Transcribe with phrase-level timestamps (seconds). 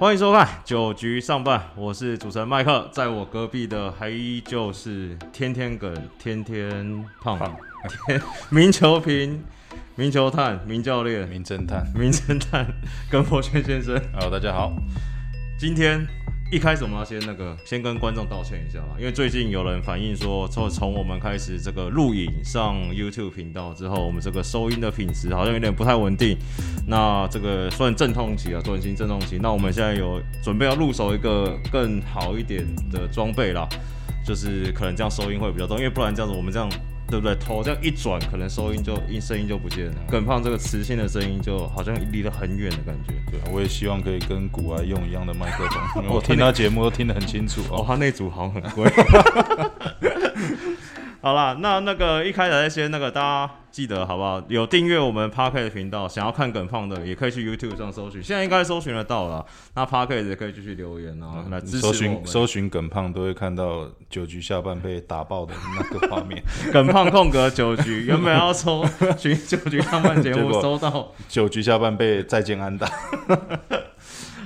[0.00, 7.36] 欢迎收看九局上半，我是主持人麦克，在我隔壁的还依旧是天天梗、天天胖、
[8.06, 9.42] 天名球评、
[9.96, 12.64] 名球探、名教练、名侦探，名侦探
[13.10, 14.00] 跟博轩先生。
[14.12, 14.72] Hello，大家好。
[15.58, 16.06] 今天
[16.50, 26.38] 一开始我们要先那个先跟观众道歉一下吧，因为最近有人反映说，从从我们开始这个录影上 YouTube 频道之后，我们这个收音的品质好像有点不太稳定。
[26.86, 29.38] 那这个算阵痛期啊，转型阵痛期。
[29.42, 33.68] 那我们现在有准备要入手一个更好一点的装备啦，
[34.24, 36.66] 就是可能这样收音会比较重，因为不然这样子我们这样。
[37.08, 37.34] 对不对？
[37.36, 39.94] 头这样一转，可能收音就音声音就不见了。
[40.10, 43.14] 耿胖这个磁性的声音就好像离得很远的感觉。
[43.30, 47.84] 对啊，我也希望可以跟古埃用一样的麦克风，因 为哦我听他节目都听得很清楚哦，哦。
[47.88, 48.90] 他那组好像很贵。
[51.20, 54.40] 好啦，那那个一开始先那个大家记得好不好？
[54.48, 59.44] 有订阅我们 p a r k e 的频道，想要看耿胖的，也可以去 YouTube 上搜寻，现在应该搜寻得到了。
[59.74, 61.92] 那 p a r k e 也可以继续留言啊，来支持搜。
[61.92, 66.40] 寻搜寻耿胖都会看到九局下半被打爆的那个画面，
[66.72, 68.84] 耿胖空格九局，原本要搜
[69.18, 72.88] 寻九局上半节目，结果搜到九局下半被再见安打。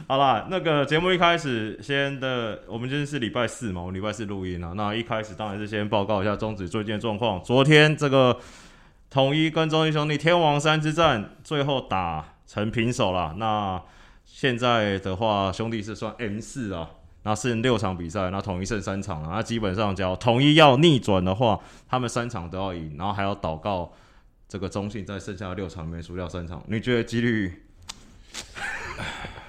[0.08, 4.72] 好啦，那个节目一开始先的，我们今天是礼拜四嘛，我们礼拜四录音啊。
[4.74, 7.42] 那一开始当然是先报告一下中职最近的状况。
[7.42, 8.38] 昨天这个
[9.10, 13.34] 统一跟中英兄弟天王山之战，最后打成平手了。
[13.38, 13.80] 那
[14.24, 16.90] 现在的话，兄弟是算 M 四啊，
[17.22, 19.28] 那剩六场比赛，那统一剩三场了。
[19.32, 23.92] 那基本上只要统一要逆转的话，他们三场都要赢，然后还要祷告
[24.48, 26.62] 这个中信在剩下的六场里面输掉三场。
[26.66, 27.62] 你觉得几率？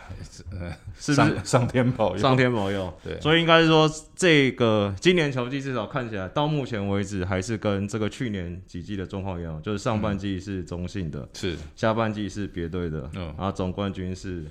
[1.00, 2.94] 是不是上上天保佑，上天保佑？
[3.03, 14.44] 对所以应该是说，这个今年球季至少看起来到目前为止，还是跟这个去年几季的状况一样，就是上半季是中性的，是下半季是别队的，嗯然后总冠军是。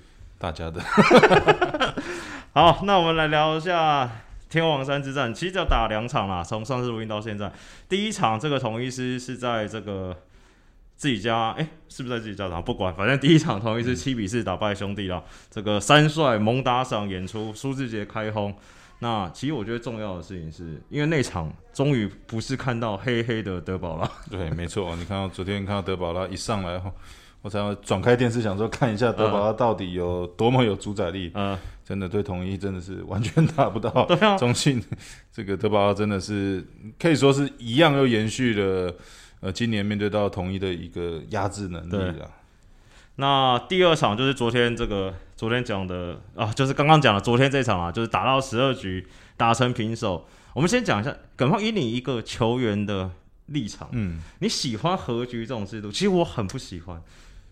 [0.42, 0.80] 大家的。
[2.52, 4.10] 好，那我们来聊一下
[4.50, 5.32] 天王山之战。
[5.32, 7.52] 其实要打两场啦，从上次录音到现在，
[7.88, 10.16] 第一场这个统一师是在这个
[11.02, 12.62] 自己家，哎、是不是在自己家场？
[12.62, 15.20] 不管，反正第一场统一是七比四打败兄弟啦。
[15.50, 18.54] 这个三帅蒙打赏演出，苏志杰开轰。
[19.00, 24.94] 那其实我觉得重要的事情是，因为那场终于不是看到黑黑的德保拉，对，没错。
[24.94, 26.92] 你看到昨天看到德保拉一上来后，
[27.42, 31.32] 我才要转开电视，想说看一下德保拉到底有多么有主宰力。
[31.34, 33.90] 呃， 真的对统一真的是完全打不到。
[34.06, 34.80] 对啊，中信
[35.32, 36.64] 这个德保拉真的是
[36.96, 38.94] 可以说是一样又延续了
[39.42, 42.30] 呃今年面对到统一的一个压制能力对了。
[43.16, 50.26] 那第二场就是昨天这个昨天讲的啊，就是刚刚讲的昨天这场啊，就是打到十二局打成平手。
[50.54, 53.10] 我们先讲一下，耿胖以你一个球员的
[53.46, 55.90] 立场，嗯，你喜欢和局这种制度？
[55.90, 57.02] 其实我很不喜欢，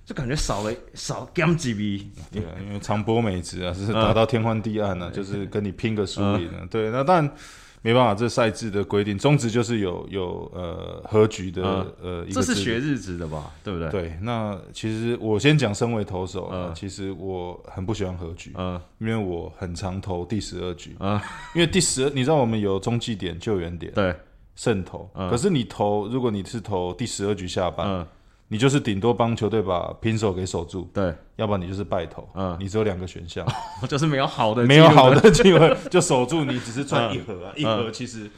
[0.05, 2.11] 就感觉少了少 game 几比。
[2.31, 6.67] 对啊，因为长波美职啊，是嗯打到天昏地暗啊，就是跟你拼个输赢啊。
[6.71, 7.35] 对，那当然
[7.83, 12.21] 没办法，这赛制的规定，中职就是有有呃和局的、嗯。
[12.21, 13.53] 呃一这是学日职的吧？
[13.65, 16.75] 对不对？，对，那其实我先讲，身为投手啊，嗯。
[16.75, 18.81] 其实我很不喜欢和局，嗯。
[18.99, 21.19] 因为我很常投第十二局，嗯，
[21.55, 24.15] 因为第十二，你知道我们有中继点、救援点、对，
[24.57, 25.31] 胜投，嗯。
[25.31, 28.07] 可是你投，如果你是投第十二局下半，嗯
[28.53, 32.57] 你就是顶多帮球队把平手给守住，对，要不然你就是败投，嗯。
[32.59, 33.47] 你只有两个选项，
[33.89, 35.15] 就是没有好的，没有好。
[35.15, 38.29] 的机会就守住，你只是赚嗯一盒啊，一盒其实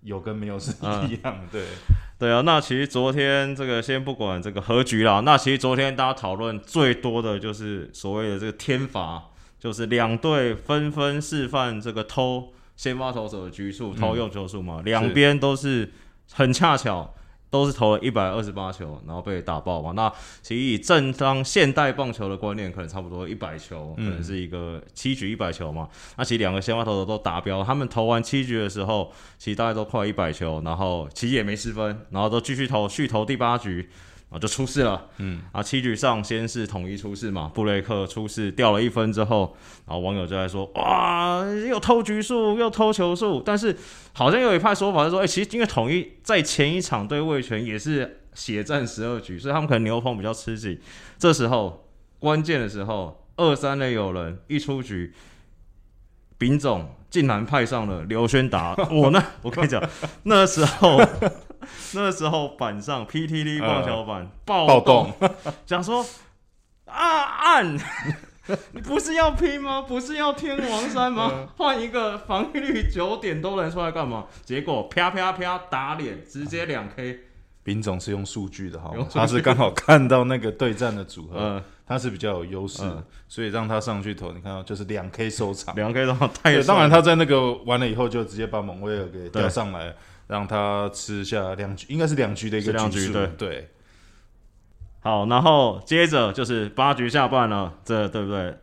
[0.00, 1.64] 有跟没有是一样的，对，
[2.18, 9.22] 对啊，那其实昨天这个先不管这个和局啦，那其实昨天大家讨论最多的就是所谓的这个天罚，
[9.60, 15.92] 就是两队纷纷示范这个偷先发投手的局数、偷用球数嘛，两边都是
[16.32, 17.14] 很恰巧。
[17.50, 19.92] 都是投了一百二十八球，然后被打爆嘛。
[19.92, 25.88] 那其实以正当现代棒球的观念，可能差不多一百球，可能是一个七局一百球嘛。
[26.16, 33.88] 那其实两个先发投手都达标，他们投完七局的时候，其实大概都快一百球，然后其实也没失分，然后都继续投，续投第八局，
[34.30, 35.06] 然后就出事了。
[35.16, 39.56] 嗯，啊，七局上先是统一出事嘛，布雷克出事掉了一分之后，
[39.86, 43.76] 然后网友就在说，哇，又偷局数，又偷球数，但是
[44.12, 50.78] 好像有一派说法是说，哎、其实因为统一在前一场对魏权也是血战十二局，所以他们可能牛棚比较吃紧，
[51.18, 51.88] 这时候
[52.18, 55.14] 关键的时候，二三垒有人一出局。
[56.40, 59.82] 丙总竟然派上了刘轩达，我那我跟你讲，
[60.22, 60.96] 那时候
[61.94, 65.30] 那时候板上 PTT 棒球板暴暴动动，
[65.66, 66.04] 讲说
[66.86, 67.76] 啊按，
[68.72, 69.82] 你 不是要拼吗？
[69.82, 71.48] 不是要天王山吗？
[71.56, 74.26] 换一个防御率九点多的人出来干嘛？
[74.44, 77.20] 结果啪啪啪打脸，直接两 K。
[77.62, 79.10] 丙总是用数据的好用数？
[79.12, 85.74] 据吗他是刚好看到那个对战的组合，呃，他是比较有优势，嗯所以让他上去投，你看到就是两 K 收场。
[85.74, 89.94] 两 K 的话太对，爽当然他在那个完了以后，就直接把蒙威尔给对调上来，
[90.28, 93.68] 让他吃下两局，应该是两局的一个局数对对，
[95.00, 98.56] 好，然后接着就是八局下半了，这对不对？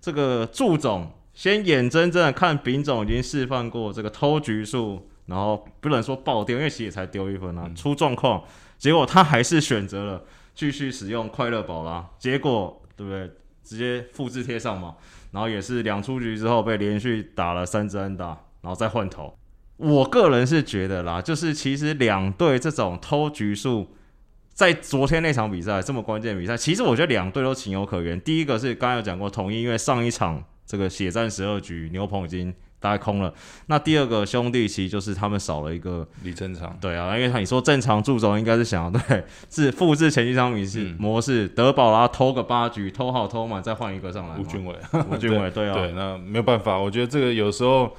[0.00, 8.44] 这个祝总先眼睁睁的看丙总已经示范过这个偷局数，然后不能说爆掉，因为其实也才丢一分啊，出状况，
[8.76, 10.24] 结果他还是选择了
[10.54, 13.30] 继续使用快乐宝啦，结果对不对？
[13.64, 14.96] 直接复制贴上嘛，
[15.30, 18.26] 然后也是两出局之后被连续打了三支安打，
[18.60, 19.32] 然后再换头。
[19.82, 23.88] 我个人是觉得啦，就是其实两队这种偷局数。
[24.54, 28.20] 在昨天那场比赛这么关键的比赛，其实我觉得两队都情有可原。
[28.20, 33.32] 第一个是刚才有讲过，统一因为上一场这个血战十二局，牛棚已经大概空了。
[33.68, 44.38] 那第二个兄弟其实就是他们少了一个，李正常，对啊，因为你说正常助总应该是想要对是复制前一场比赛嗯模式，德保拉偷个八局，偷好偷满再换一个上来嘛。
[44.38, 44.76] 吴俊伟，
[45.10, 47.96] 吴俊伟对啊，对，那没有办法，我觉得这个有时候，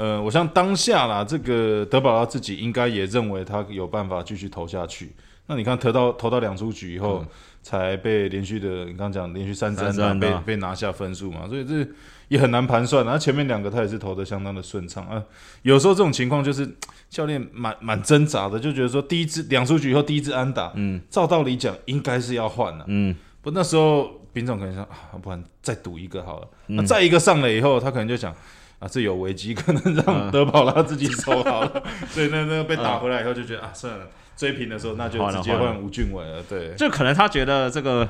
[0.00, 5.12] 呃，我像当下啦，这个德保拉自己应该也认为他有办法继续投下去。
[5.46, 7.28] 那你看投到投到两出局以后，嗯
[7.62, 11.86] 才被连续的，你刚刚讲连续三支安打三支安打被被拿下分数嘛，所以这
[12.28, 13.04] 也很难盘算。
[13.04, 15.22] 然后前面两个他也是投的相当的顺畅啊。
[15.60, 16.66] 有时候这种情况就是
[17.10, 26.48] 教练蛮蛮挣扎的，就觉得说第一支两出局以后第一支安打，嗯照道理讲应该是要换了、嗯，不，那时候丙总可能想啊，不然再赌一个好了。
[26.68, 28.34] 嗯那再一个上了以后，他可能就想
[28.80, 29.94] 啊，这有危机， 可能嗯。
[30.04, 31.82] 让德保拉自己守好了。
[32.10, 34.06] 所以那那个被打回来以后，就觉得啊，算了，
[34.36, 36.42] 追平的时候那就直接换吴俊伟了。
[36.42, 38.08] 对，就可能他觉得这个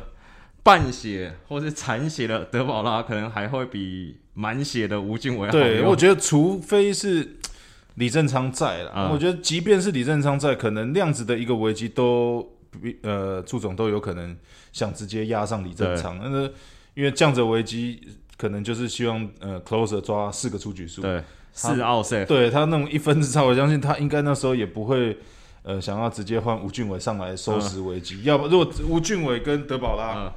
[0.62, 5.88] 半血或是残血的德保拉，可能还会比满血的吴俊伟好对，用。
[5.90, 7.36] 我觉得除非是
[7.96, 9.10] 李正昌在了，嗯。
[9.10, 12.48] 我觉得即便是李正昌在，可能量子的一个危机都
[12.80, 14.36] 比呃祝总都有可能
[14.72, 16.52] 想直接压上李正昌，但是
[16.94, 18.00] 因为这样子危机，
[18.40, 21.22] 可能就是希望呃 closer 抓四个出局数，对
[21.52, 25.18] 四奥 safe，对他那种一分之差，我相信他应该那时候也不会。
[25.62, 30.32] 呃，想要直接换吴俊伟上来收拾危机，要不如果吴俊伟跟德保拉嗯。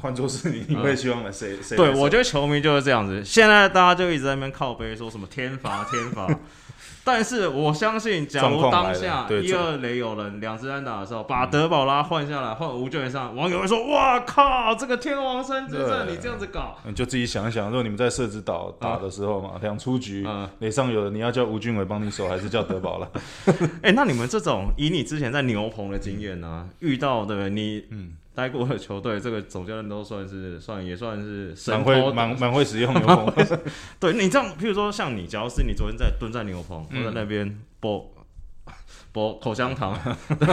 [0.00, 3.24] 换作是你，你会希望来谁谁来对，我觉得球迷就是这样子。
[3.24, 6.28] 现在大家就一直在那边靠背说什么天罚天罚，
[7.02, 16.76] 但是我相信，假如当下一二垒有人两支安打的时候，把德保拉换下来，换吴俊伟上，网友会说：“哇靠，这个天王山之战，对你这样子搞。
[16.84, 23.08] 你就自己想一想，如果你们在设置岛打的时候嘛，两出局嗯，垒上有人，你要叫吴俊伟帮你守，还是叫德保拉？”
[23.82, 27.50] 哎，那你们这种以你之前在牛棚的经验呢、遇到对不对？
[27.50, 33.32] 你嗯，待过的球队，这个总教练都算是 算也算是蛮会蛮蛮会使用牛棚，
[34.00, 37.46] 对你这样，譬如说像你，假如是你昨天在蹲在牛棚，我在那边
[37.80, 38.02] 剥
[39.12, 39.98] 剥口香糖，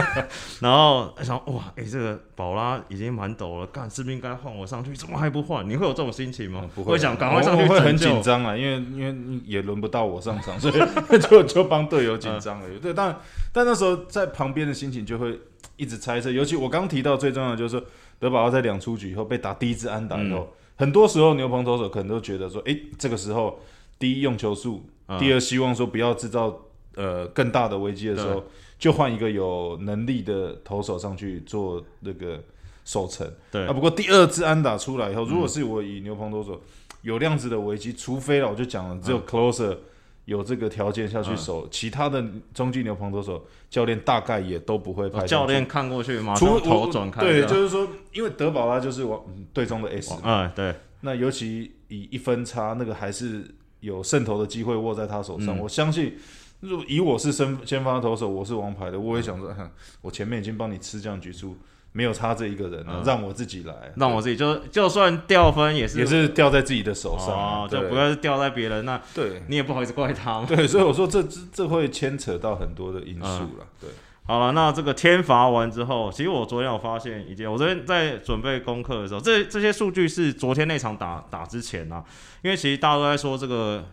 [0.60, 4.94] 然后想哇，哎、这个宝拉已经蛮抖了，干是不是应该换我上去？
[4.96, 5.68] 怎么还不换？
[5.68, 6.68] 你会有这种心情吗？
[6.74, 10.74] 不会想赶快上去我会很紧张啊，因为因为也轮不到我上场，所以
[11.30, 12.78] 就就帮队友紧张而已。
[12.78, 13.16] 对，但
[13.52, 15.38] 但那时候在旁边的心情就会
[15.76, 17.86] 一直猜测，尤其我刚提到最重要的就是说，
[18.18, 23.60] 德保拉在两出局以后被打第一支安打以后，很多时候牛棚投手可能都觉得说，诶，这个时候
[24.00, 26.54] 第一用球数，嗯第二希望说不要制造
[26.98, 28.44] 呃更大的危机的时候，
[28.78, 32.38] 就换一个有能力的投手上去做那个
[32.84, 33.26] 守城。
[33.50, 33.66] 对。
[33.66, 36.60] 啊，不过第二支安打出来以后，如果是我以牛棚投手
[37.02, 39.76] 有量子的危机，除非了我就讲了，只有 closer
[40.24, 47.22] 有这个条件下去守，其他的中继牛棚投手教练大概也都不会派教练看过去，马除上头转开。
[47.22, 53.42] 对，就是说，因为德保拉就是我嗯队中的 S，嘛嗯，对，那尤其以一分差，那个还是
[53.80, 55.56] 有胜投的机会握在他手上。
[55.56, 55.60] 嗯。
[55.60, 56.18] 我相信，
[56.60, 61.56] 如果以我是先先发投手，我是王牌的，我也想说，哼我前面已经帮你吃这样局数，
[61.92, 63.02] 没有差这一个人了，嗯。
[63.04, 67.88] 让我自己来，让我自己就就算掉分也是也是掉在自己的手上就对。
[67.88, 69.42] 不要是掉在别人，那对。
[69.46, 70.46] 你也不好意思怪他嘛。
[70.48, 73.90] 对，所以我说这这这会牵扯到很多的因素了，对，
[74.26, 82.04] 好了，那这个天罚完之后，其实我昨天有发现一件，我昨天在准备功课的时候，这这些数据是昨天那场打打之前啊，
[82.42, 83.84] 因为其实大家都在说这个，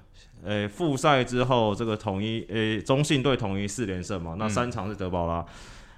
[0.43, 5.45] 呃，复赛之后这个统一，呃，中信队统一四连胜嘛，那三场是德保拉，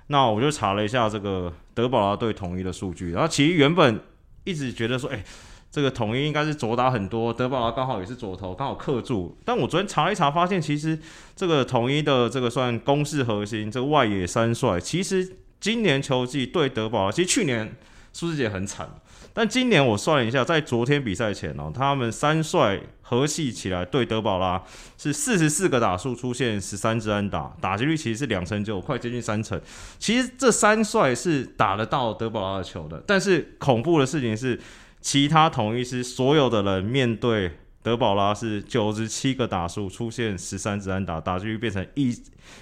[0.08, 4.00] 那我就查了一下这个德保拉对统一的数据，然后其实原本
[4.46, 5.22] 一直觉得说，哎、
[5.70, 9.38] 这个统一应该是左打很多，德保拉刚好也是左投，刚好克住。
[9.44, 10.98] 但我昨天查了一查，发现其实
[11.36, 17.76] 这个统一的这个算攻势核心，这个外野三帅，其实今年球季对德保拉，其实去年
[18.14, 18.90] 苏志杰很惨，
[19.38, 24.64] 但今年我算了一下，在昨天比赛前哦，他们三帅合系起来对德保拉
[24.98, 29.62] 是四十四个打数出现十三支安打，打击率其实是两成九，快接近三成。
[30.00, 34.60] 其实这三帅是打得到德保拉的球的，但是恐怖的事情是，
[35.02, 42.20] 其他同一师所有的人面对德保拉是九十七个打数出现十三支安打，打击率变成一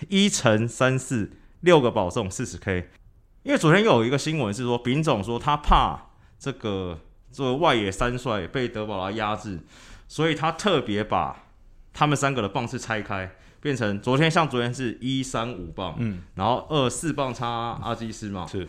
[0.09, 2.89] 一乘三四六个保送四十 K。
[3.43, 6.04] 因为昨天又有一个新闻是说，丙总说他怕
[6.45, 6.99] 这个
[7.31, 9.59] 作为外野三帅被德保拉压制，
[10.07, 11.35] 所以他特别把
[11.91, 17.47] 他们三个的棒次拆开，变成昨天像昨天是一三五棒，嗯，然后二四棒插
[17.81, 18.67] 阿基斯嘛，是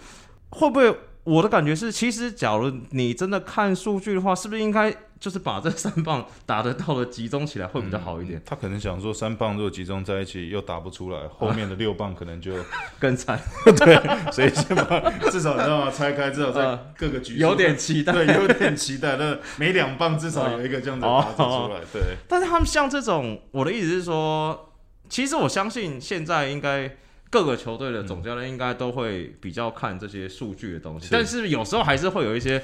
[0.53, 0.99] 会不会？
[1.25, 8.41] 我的感觉是，其实假如你真的看数据的话，是不是应该就是把这三棒打得到的集中起来会比较好一点？
[8.45, 12.53] 他可能想说，三棒如果集中在一起又打不出来，后面的六棒可能就
[12.99, 15.91] 更惨， 对，所以先把至少你知道吗？
[15.91, 19.17] 拆开，至少在各个局数有点期待，对，有点期待。
[19.17, 22.03] 那每两棒至少有一个这样子打得出来，对。
[22.29, 24.73] 但是他们像这种，我的意思是说，
[25.09, 26.97] 其实我相信现在应该。
[27.29, 32.63] 各个球队的总教练应该都会比较看这些数据的东西，但是有时候还是会有一些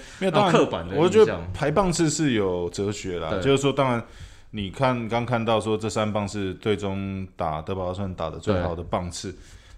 [0.51, 4.03] 刻板的我觉得排棒次是有哲学啦，就是说，当然
[4.51, 9.37] 你看刚看到说这三棒是最终打德保拉算打的最好的棒次，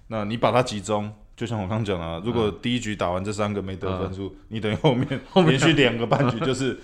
[0.08, 5.08] 那你把它集中，就像我刚讲了，如果第一局打完这三个没得分数，你等于 后面
[5.46, 6.78] 连续两个半局就是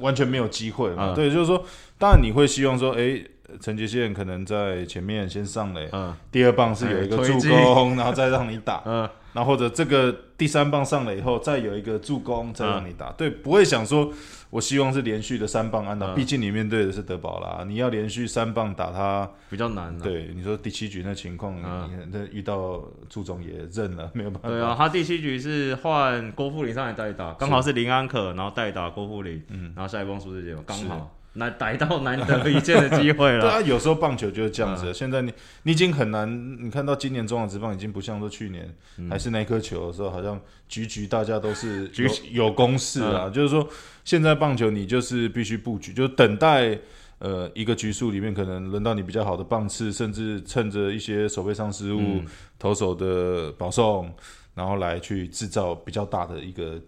[0.00, 1.14] 完全没有机会嘛。
[1.14, 1.64] 对，就是说，
[1.96, 3.22] 当然你会希望说，哎。
[3.60, 14.12] 陈杰宪可能在前面先上垒，嗯，第二棒是有一个助攻，然后再让你打，嗯，然后或者这个第三棒上垒以后再有一个助攻，再让你打，对，不会想说
[14.50, 31.14] 我希望是连续的三棒安打，毕竟你面对的是德保拉，你要连续三棒打他比较难，对，你说第七局那情况，你那遇到朱总也认了， 没有办法，对啊，他第七局是换郭富林上来代打，刚好是林安可，然后代打郭富林，嗯，然后下一棒苏志杰嘛，刚好。
[31.38, 33.40] 难逮到难得一见的机会了。
[33.46, 34.92] 对啊，有时候棒球就是这样子。
[34.92, 36.28] 现在你你已经很难，
[36.62, 38.74] 你看到今年中华职棒已经不像说去年
[39.08, 43.30] 还是那颗球的时候，好像局局大家都是 有有公式啊。
[43.30, 43.66] 就是说，
[44.04, 46.78] 现在棒球你就是必须布局，就等待
[47.18, 52.22] 呃一个局数里面可能轮到你比较好的棒次，甚至趁着一些手背上失误、
[52.58, 54.12] 投手的保送，
[54.54, 56.80] 然后来去制造比较大的一个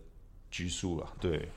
[0.51, 1.07] 局数了。
[1.21, 1.49] 对。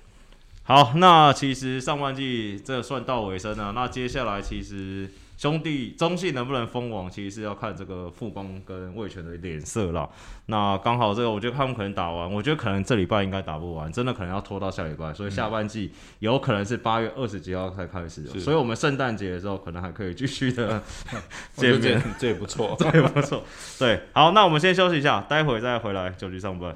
[0.66, 3.74] 好，那其实上半季这算到尾声了。
[3.74, 10.10] 那接下来其实兄弟中信能不能封王，其实是要看这个富邦跟魏权的脸色了。
[10.46, 15.14] 那刚好这个，我觉得他们可能打完，我觉得可能这礼拜应该打不完，真的可能要拖到下礼拜。
[15.14, 18.26] 所以下半季有可能是八月二十几号才开始。
[18.40, 20.82] 所以我们圣诞节的时候可能还可以继续的
[21.56, 23.44] 见面， 这也不错，这也不错。
[23.78, 26.74] 对，好，那我们先休息一下，待会再回来九局上班。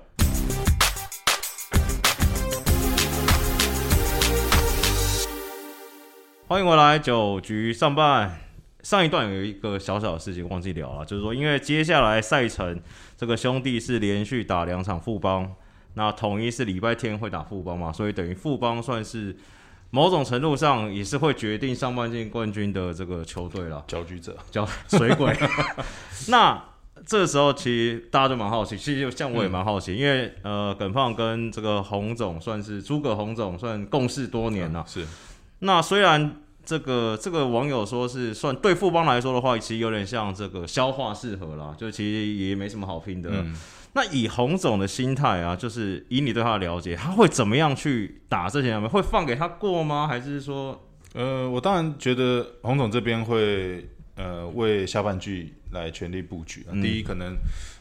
[6.50, 8.39] 欢迎回来九局上半。
[8.82, 12.80] 上一段有一个小小的事情忘记聊了，就是说，因为接下来赛程
[13.18, 15.54] 这个兄弟是连续打两场副帮，
[15.96, 19.36] 那统一是礼拜天会打副帮嘛，所以等于副帮算是
[19.89, 23.84] 某种程度上也是会决定上半季冠军的这个球队了。
[23.86, 25.36] 搅局者，搅水鬼。
[26.30, 26.63] 那
[27.06, 35.06] 这时候其实大家都蛮好奇，其实像我也蛮好奇，因为呃，耿胖跟这个洪总算是诸葛洪总算共事多年了，是。
[35.59, 43.45] 那虽然这个这个网友说是算对富邦来说的话，其实有点像这个消化适合啦，就其实也没什么好拼的。
[43.93, 48.87] 那以洪总的心态啊，就是以你对他的了解，他会怎么样去打这些人？
[48.87, 50.07] 会放给他过吗？
[50.07, 50.79] 还是说，
[51.13, 56.63] 呃，我当然觉得洪总这边会呃为下半季来全力布局。
[56.83, 57.35] 第一，可能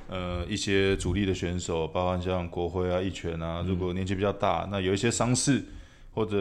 [0.09, 5.63] 呃一些主力的选手，包括像国辉啊、一拳啊，如果年纪比较大，那有一些伤势。
[6.17, 6.39] 或者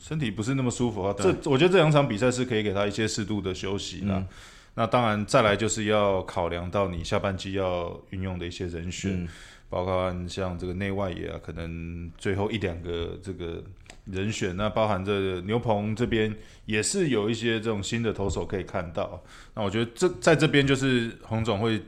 [0.00, 4.26] 身体不是那么舒服啊，这我觉得这两场比赛是可以给他一些适度的休息的。
[4.74, 9.28] 那当然，再来就是要考量到你下半季要运用的一些人选，
[9.68, 13.62] 包括像这个内外野啊，可能最后一两个这个
[14.06, 16.34] 人选，那包含这牛棚这边
[16.64, 19.22] 也是有一些这种新的投手可以看到。
[19.54, 21.82] 那我觉得这在这边就是洪总会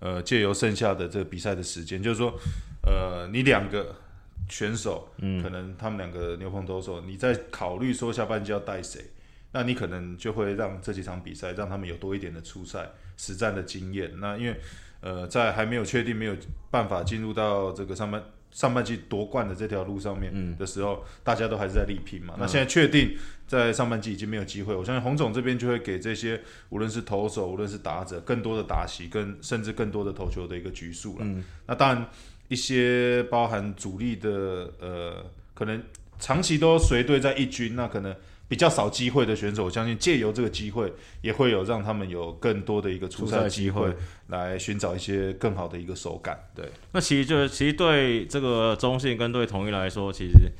[0.00, 2.38] 呃借由剩下的这个比赛的时间，就是说
[2.82, 3.96] 呃你两个。
[4.50, 9.00] 选手，嗯，可能他们两个牛棚投手，你在考虑说下半季要带谁，
[9.52, 14.10] 那你可能就会让这几场比赛让他们有多一点的出赛实战的经验。
[14.18, 14.60] 那因为，
[15.00, 16.36] 呃，在还没有确定没有
[16.70, 22.34] 办法进入到这个上半上半季夺冠的这条路上面的时候，大家都还是在力拼嘛。
[22.36, 23.16] 那现在确定
[23.46, 26.40] 在上半季已经没有机会，我相信洪总这边就会给这些
[26.70, 31.26] 无论是投手，无论是打者，更多的打席，跟甚至更多的投球的一个局数了。
[31.66, 32.08] 那当然。
[32.50, 35.82] 一些包含主力的呃，可可能
[36.18, 38.16] 长期都随队在一军，那可能
[38.48, 40.90] 比较少机会的选手，我相信借由这个机会，
[41.20, 43.94] 也会有让他们有更多的一个出赛机会，
[44.28, 46.48] 来寻找一些更好的一个手感。
[46.54, 50.50] 对，那其实就是其实对这个中信跟对统一来说，其实。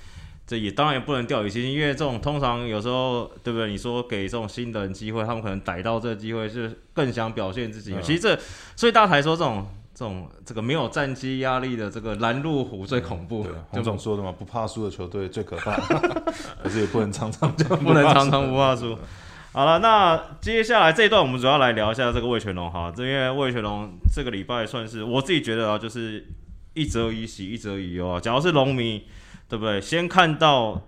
[0.47, 3.71] 这也当然也不能掉以轻心，因为这种通常有时候，对不对？
[3.71, 7.95] 你说给这种新的人机会，他们可能逮到这个机会是更想表现自己。
[8.03, 8.37] 其实这，
[8.75, 9.65] 所以大家才说这种
[10.01, 13.47] 这种这个没有战机压力的这个拦路虎最恐怖。
[13.69, 15.77] 洪总说的嘛，不怕输的球队最可怕，
[16.65, 18.99] 可是也不能常常就不能常常不怕输。
[19.53, 26.27] 好了，那接下来这一段我们主要来聊一下这个魏全龙哈，因为魏全龙这个礼拜算是我自己觉得啊，就是
[26.73, 28.19] 一则以喜，一则以忧啊。
[28.19, 29.05] 假如是龙迷。
[29.51, 29.81] 对不对？
[29.81, 30.81] 先看到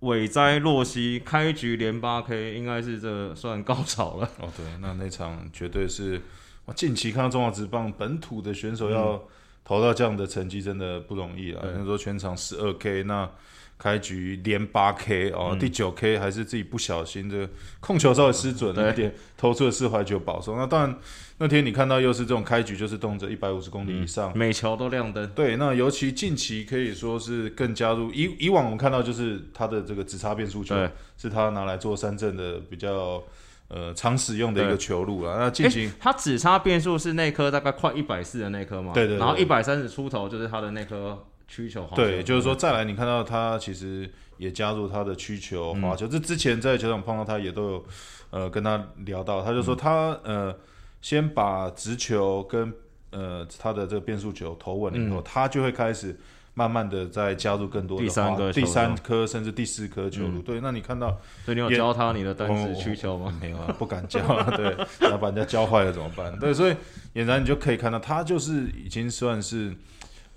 [0.00, 4.26] 伟哉洛西开局连八 K，应该是这算高潮了。
[4.40, 6.20] 哦，对，那那场绝对是我
[6.74, 9.22] 近期看到中华职棒本土的选手要
[9.64, 11.62] 投到这样的成绩，真的不容易啊。
[11.64, 13.30] 那时候全场十二 K，那。
[13.78, 20.56] 开局连八 K 哦，第九 K 还是自己不小心这个控球稍微失准了一点，投出了四怀球保送。
[20.56, 20.98] 那当然
[21.36, 25.28] 那天你看到又是这种开局就是动辄一百五十公里以上，每球都亮灯。
[25.34, 30.74] 对，那尤其近期可以说是更加入以以往我们看到就是他的这个直插变速球，
[31.18, 33.22] 是他拿来做三振的比较
[33.68, 35.38] 呃常使用的一个球路了。
[35.38, 38.92] 那进行他只差变速是那颗大概快一百四的那颗嘛？
[38.92, 39.16] 对对。
[39.16, 41.24] 然后一百三十出头就是他的那颗。
[41.48, 46.04] 曲球对，就是说再来，你看到他其实也加入他的曲球滑球。
[46.04, 47.84] 这之前在球场碰到他，也都有
[48.30, 50.52] 呃跟他聊到，他就说他呃
[51.00, 52.74] 先把直球跟
[53.10, 56.18] 呃他的这个变速球投稳了以后，他就会开始
[56.56, 60.42] 慢慢的再加入更多的第三个第三颗甚至第四颗球路。
[60.42, 63.32] 对，那你看到，所以你有教他你的单子曲球吗？
[63.40, 64.50] 没有啊，不敢教啊。
[64.56, 64.76] 对，
[65.08, 66.36] 要把人家教坏了怎么办？
[66.40, 66.74] 对，所以
[67.14, 69.72] 俨然你就可以看到，他就是已经算是。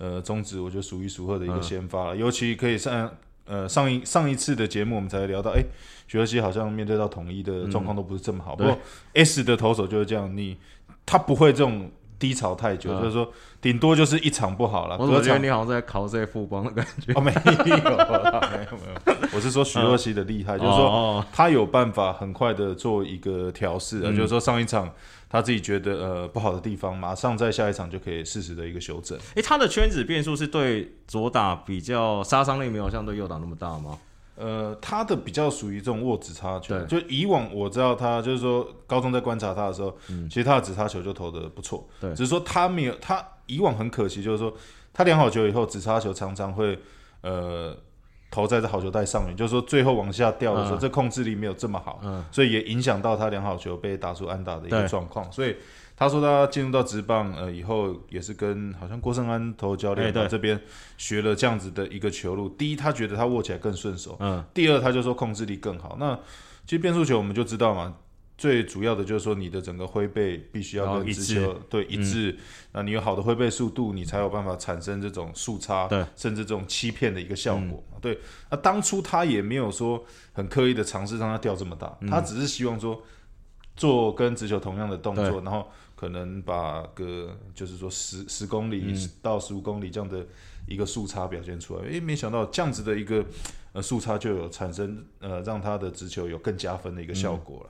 [0.02, 3.12] 呃，中职我觉得数一数二的一个先发了，尤其可以上
[3.46, 5.62] 呃上一上一次的节目，我们才聊到，哎，
[6.08, 8.56] 徐若曦好像面对到统一的状况都不是这么好。
[8.56, 8.80] 不过
[9.14, 10.56] S 的投手就是这样，你
[11.06, 14.98] 他不会这种低潮太久，就是说顶多就是一场不好了。
[15.00, 17.14] 我觉得你好像在考这些副帮的感觉。
[17.14, 19.18] 哦，没有，没有，没有。
[19.34, 24.92] 我是说徐若曦的厉害，就是说他有办法很快的做一个调试，就是说上一场。
[25.32, 29.16] 他自己觉得呃不好的地方，马上在下一场就可以适时的一个修正。
[29.36, 33.96] 诶，他的圈子变数是对左打比较杀伤力没有像对右打那么大吗？
[34.40, 39.94] 呃，他的比较属于这种握指插球，就以往我知道他就是说高中在观察他的时候，
[40.30, 44.54] 其实他的指插球就投的不错，对，只是说他没有他以往很可惜，就是说
[44.94, 46.80] 他量好球以后指插球常常会
[47.22, 47.76] 呃。
[48.32, 52.24] 投在这好球带上面，就是说最后往下掉的时候，这控制力没有这么好，嗯。
[52.32, 55.32] 所以也影响到他量好球被打出安打的一个状况。
[55.32, 55.56] 所以
[56.00, 60.60] 他说他进入到职棒呃以后，也是跟好像郭胜安投教练这边
[60.98, 62.48] 学了这样子的一个球路。
[62.48, 65.98] 第一，他觉得他握起来更顺手；嗯，第二，他就说控制力更好。
[66.00, 66.18] 那
[66.66, 67.94] 其实变速球我们就知道嘛。
[68.38, 72.38] 最主要的就是说，你的整个挥背必须要跟直球对一致，
[72.72, 77.84] 那你有好的挥背速度，你才有办法产生这种速差，甚至这种欺骗的一个效果。
[78.00, 78.18] 对，
[78.50, 83.04] 那当初他也没有说很刻意的尝试让它掉这么大，他只是希望说
[83.76, 90.26] 做跟直球同样的动作，然后可能把个就是说十十公里到十五公里这样的
[90.66, 91.84] 一个速差表现出来。
[91.84, 93.26] 诶，没想到这样子的一个
[93.74, 97.70] 呃速差就有产生呃让他的直球有更加分的一个效果了。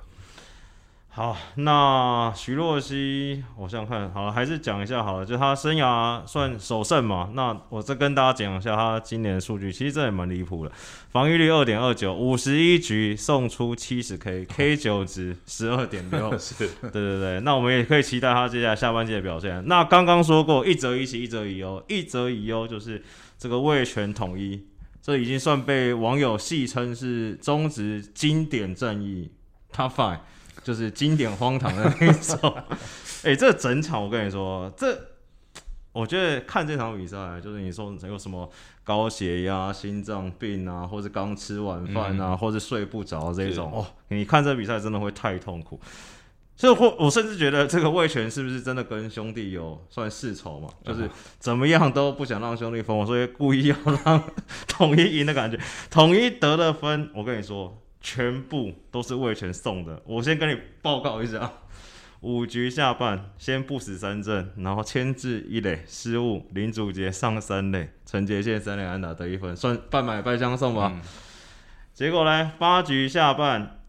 [1.11, 7.31] 好，那徐若曦，我想看，好，还是讲一下好了，就他生涯算首胜嘛。
[7.33, 10.71] 那我再跟大家讲一下他今年的数据，其实这也蛮离谱的，
[11.09, 17.39] 防御率二点二九，五十一局送出七十 K，K 九值十二点六，是，对对对。
[17.41, 19.67] 那我们也可以期待他接下来下半季的表现。
[19.67, 23.03] 那刚刚说过，一则以喜，一则以忧，一则以忧就是
[23.37, 24.63] 这个卫权统一，
[25.01, 29.31] 这已经算被网友戏称是中职经典战役
[29.73, 30.19] ，Top Five。
[30.63, 32.55] 就是经典荒唐的那种，
[33.23, 34.99] 哎，这整场我跟你说，这
[35.91, 38.49] 我觉得看这场比赛，就是你说有什么
[38.83, 45.79] 高血压、心脏病啊，或者刚吃完饭啊，或者睡不着这种，哦，你看这比赛真的会太痛苦。
[46.55, 50.69] 所以，我我甚至觉得这个魏权是不是真的跟兄弟有算世仇嘛？
[50.85, 54.21] 就是怎么样都不想让兄弟分，所以故意要让
[54.67, 55.57] 统一赢的感觉。
[55.89, 57.81] 统一得了分，我跟你说。
[58.01, 60.01] 全部都是魏权送的。
[60.05, 61.51] 我先跟你报告一下，
[62.21, 70.91] 五局下半先不死三振，然后牵制一垒失误，林祖杰上三垒，陈杰宪三垒安打得一分，算半买半相送吧。
[71.93, 73.81] 结果呢，八局下半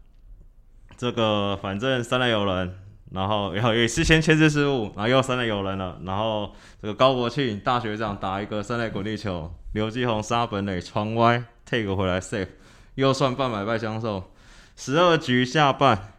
[0.97, 2.77] 这个反正三垒有人，
[3.11, 11.43] 然后然后也是先牵制失误，然后又三垒有人了，然后这个高国庆大学长打一个三垒滚地球，刘继宏杀本垒窗歪。
[11.63, 12.49] take 回来 save，
[12.95, 14.31] 又算半买败相受，
[14.75, 16.13] 十二局下半，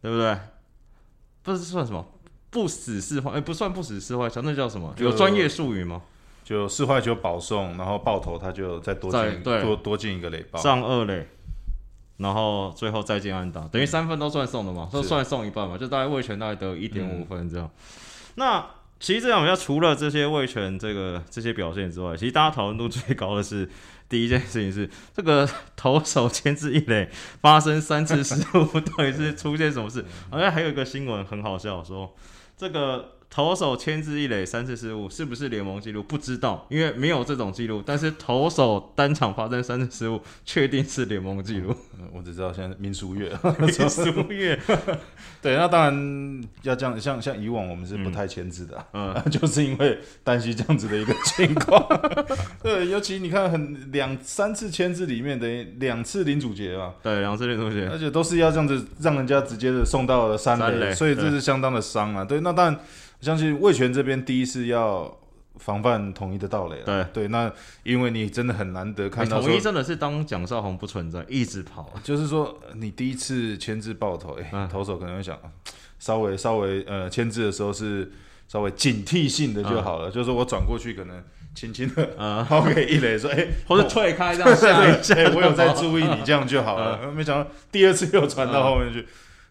[0.00, 0.38] 对不对？
[1.42, 2.06] 不是算什么
[2.50, 4.94] 不死是坏，哎、不算不死是坏球，那叫什么？
[4.98, 6.02] 有专业术语吗？
[6.44, 10.60] 就四坏球保送，然后爆头他就再多进多多进一个垒包。
[10.60, 11.26] 上二垒，
[12.18, 17.70] 然后最后再进安打，等于三分都算送的嘛，都算送一半嘛，就大概魏权大概得一点五分这样。
[18.34, 18.64] 那
[19.02, 23.68] 其实这场比赛除了这些魏权这个这些表现之外，其实大家讨论度最高的是
[24.08, 27.10] 第一件事情是这个投手签字一垒
[27.40, 30.04] 发生三次失误， 到底是出现什么事？
[30.30, 32.14] 好像还有一个新闻很好笑，说
[32.56, 33.16] 这个。
[33.34, 36.02] 投手牵制一垒三次失误是不是联盟纪录？
[36.02, 37.82] 不知道，因为没有这种记录。
[37.84, 41.74] 但是投手单场发生三次失误，确定是联盟纪录。
[41.98, 44.58] 嗯我只知道现在民俗月，民俗月，
[45.40, 51.82] 对，那当然要这样，像像以往我们是不太牵制的啊、嗯， 就是因为担心这样子的一个情况。
[52.62, 62.24] 对，尤其你看很两三次牵制里面等于两次零主角嘛，对，两次连出血，而且都是要这样子让人家直接的送到了三垒，三所以这是相当的伤啊。
[62.24, 62.78] 对，那当然
[63.11, 65.16] 我相信魏权这边第一次要
[65.56, 66.84] 防范统一的盗垒啊。
[66.84, 67.04] 对。
[67.14, 67.50] 对，那
[67.84, 71.90] 因为你真的很难得看欸到说统一真的是当蒋少红不存在，一直跑。
[72.04, 74.68] 就是说，你第一次牵制爆头，哎、嗯。
[74.68, 75.38] 投手可能会想，
[75.98, 78.10] 稍微稍微呃牵制的时候是
[78.48, 81.22] 稍微警惕性的就好了，就是说我转过去可能
[81.54, 87.12] 轻轻的呃，抛给一垒说，哎、或者退开这样下一下， 对，我有在注意你，这样就好了。
[87.12, 89.06] 没想到第二次又传到后面去，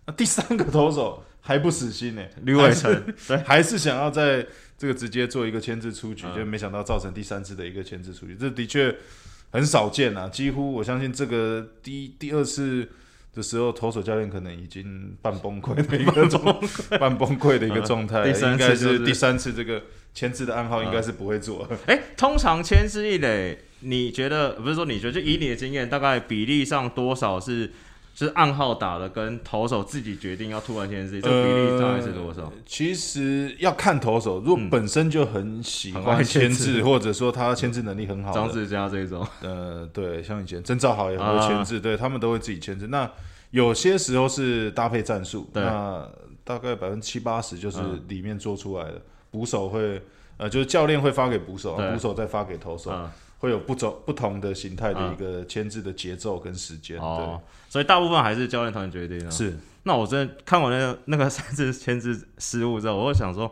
[0.06, 4.46] 那第三个投手还不死心呢、吕伟成，对，还是想要在
[4.78, 6.36] 这个直接做一个牵制出局，嗯。
[6.36, 8.96] 就没想到造成第三次的一个牵制出局，这的确
[9.52, 10.30] 很少见啊。
[10.30, 12.88] 几乎我相信这个第第二次
[13.34, 16.62] 的时候，投手教练可能已经半崩溃的一个状，
[17.00, 17.58] 半崩溃。
[17.58, 19.82] 的一个状态，第三次是是第三次这个
[20.14, 21.68] 签字的暗号应该是不会做。
[21.88, 27.72] 哎、通常签字一垒，你觉得不是说你觉得，就以你的经验，大概比例上多少是
[28.22, 32.44] 就是暗号打的，跟投手自己决定要突然牵制，这个比例大概是多少？
[32.44, 42.86] 呃其实要看投手，如果嗯本身就很喜欢牵牵制制，或者说他牵制能力很好的，张志佳这种，呃，对，像以前曾兆豪也啊会牵制，对他们都会自己牵制。
[42.86, 43.10] 那
[43.50, 46.08] 有些时候是搭配战术，那
[46.44, 49.02] 大概百分之七八十就是嗯里面做出来的。
[49.32, 50.00] 捕手会，
[50.38, 53.10] 呃，就是教练会发给捕手，捕手再发给投手，嗯，
[53.42, 56.98] 会有不走不同的形态的嗯一个牵制的节奏跟时间。
[57.00, 59.30] 哦，所以大部分还是教练团决定啊。
[59.30, 63.52] 是那我真的看完那个那个三次牵制失误之后，我就想说，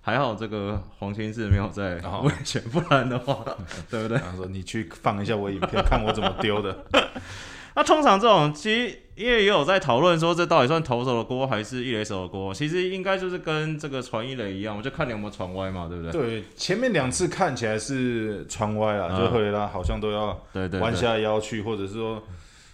[0.00, 3.44] 还好这个黄金是没有在哦危险，不然的话，
[3.90, 4.16] 对不对？
[4.18, 6.84] 然后说你去放一下我影片，看我怎么丢的。
[7.76, 12.52] 那通常这种，其实因为也有在讨论说，这到底算投手的锅还是一垒手的锅？
[12.52, 16.12] 其实应该就是跟这个传一垒一样，就看你有没有传歪嘛，对不对？
[16.12, 22.22] 对，前面两次看起来是传歪了，嗯就赫雷拉好像都要对对对弯下腰去，或者是说，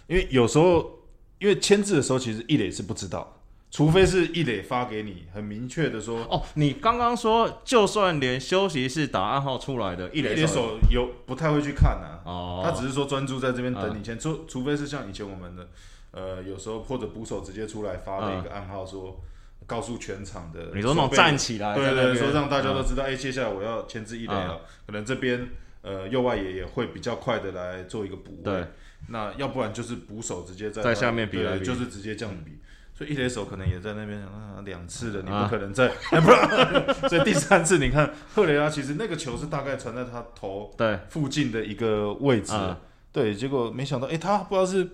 [0.07, 0.99] 因为有时候
[1.39, 3.39] 因为签字的时候，其实一垒是不知道，
[3.71, 15.67] 除非是一垒发给你很明确的说，哦，你刚刚说，就算连休息室打暗号出来的一一垒手，手有不太会去看啊，哦，他只是说专注在这边等你签，除除非是像以前我们的，
[16.13, 19.21] 呃，有时候或者捕手直接出来发了一个暗号说。
[19.65, 25.47] 告诉全场的，你说那种站起来，对对，说让大家都嗯知道，哎、接下来我要牵制一垒了，可能这边
[25.81, 28.65] 呃右外野也会比较快的来做一个补位，对，
[29.07, 31.63] 那要不然就是捕手直接在在下面比对来比。
[31.63, 32.59] 就是直接这样比。
[32.93, 35.45] 所以一垒手可能也在那边啊，两次了，你啊。
[35.45, 42.75] 不可能再， 不，所以第三次你看赫雷拉其实那个球是大概传在他头对，附近的一个位置，嗯。
[43.13, 44.89] 对，结果没想到，哎、他不知道是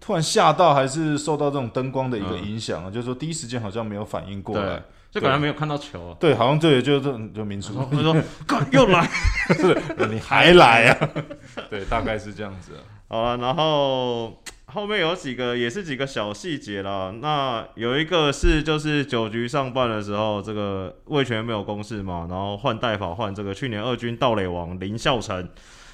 [0.00, 6.16] 突然吓到还是受到这种灯光的一个影响，啊就是说第一时间好像没有反应过来，，就可能没有看到球啊。
[6.18, 9.06] 对，好像对，就就就民俗， 我说，干又来，
[9.54, 9.76] 是
[10.10, 11.08] 你还来啊？
[11.68, 12.80] 对，大概是这样子啊。
[13.08, 17.12] 好了，然后后面有几个也是几个小细节啦。
[17.20, 25.48] 那有一个是就是九局上半的时候，这个魏权没有攻势嘛，然后换代法换这个去年二军盗垒王林孝成，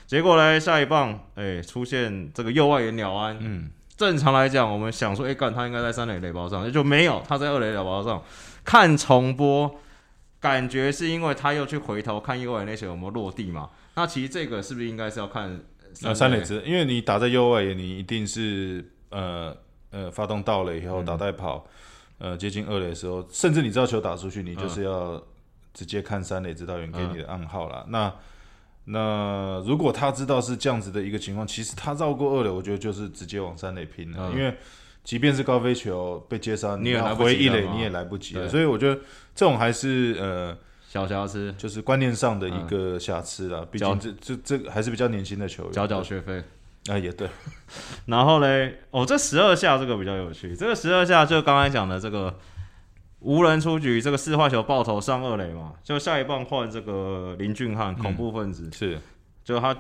[0.06, 8.22] 结果呢下一棒哎、出现这个右外野鸟安，嗯，正常来讲我们想说哎干、他应该在三垒垒包上，就没有他在二垒垒包上，
[8.64, 9.80] 看重播。
[10.38, 13.70] 感觉是因为他又去回头看右外野那球有没有落地嘛？
[13.94, 15.61] 那其实这个是不是应该是要看
[16.04, 19.56] 呃，三垒值，因为你打在右外野，你一定是呃
[19.90, 21.66] 呃发动到了以后嗯打带跑，
[22.18, 25.20] 呃接近二垒的时候，甚至你知道球打出去，你就是要
[25.72, 27.85] 直接看三垒指导员给你的暗号啦。
[27.88, 28.12] 那
[28.87, 34.38] 那如果他知道是这样子的一个情况，其实他绕过二垒，我觉得就是直接往三垒拼了，嗯。
[34.38, 34.57] 因为
[35.05, 39.01] 即便是高飞球被接杀，你也来不及回一垒你也来不及了，所以我觉得
[39.35, 40.57] 这种还是呃。
[40.88, 46.42] 小瑕疵，就是观念上的一个瑕疵啦，毕交竟这这这个还是比较年轻的球员，缴缴学费。
[46.88, 47.29] 啊，也对，
[48.07, 52.35] 然后嘞，哦，这十二下这个比较有趣，这个十二下就刚才讲的这个
[53.20, 59.00] 无人出局，这个四坏球爆头上二垒嘛，就下一棒换这个林俊汉恐怖分子，是
[59.44, 59.76] 就他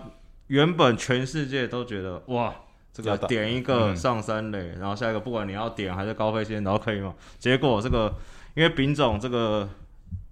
[0.48, 2.54] 原本全世界都觉得哇。
[2.92, 7.14] 这个点一个嗯上三垒，然后下一个不管你要点还是高飞先，然后可以吗？
[7.38, 8.10] 结果这个
[8.54, 9.68] 因为丙总这个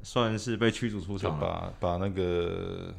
[0.02, 2.94] 算是被驱逐出场了，把把那个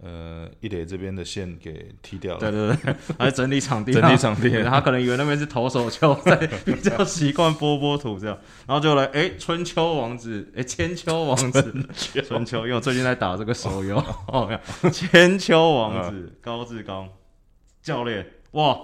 [0.00, 11.88] 呃一垒这边的线给踢掉了，对对对， 还整理场地，整理场地他可能以为那边是投手球，在比较习惯波波土这样，然后就来哎、春秋王子，哎、千秋王子，
[12.26, 13.96] 春秋，因为我最近在打这个手游，
[14.28, 14.48] 哦，
[14.92, 17.08] 千秋王子高志刚
[17.82, 18.76] 教练，哇，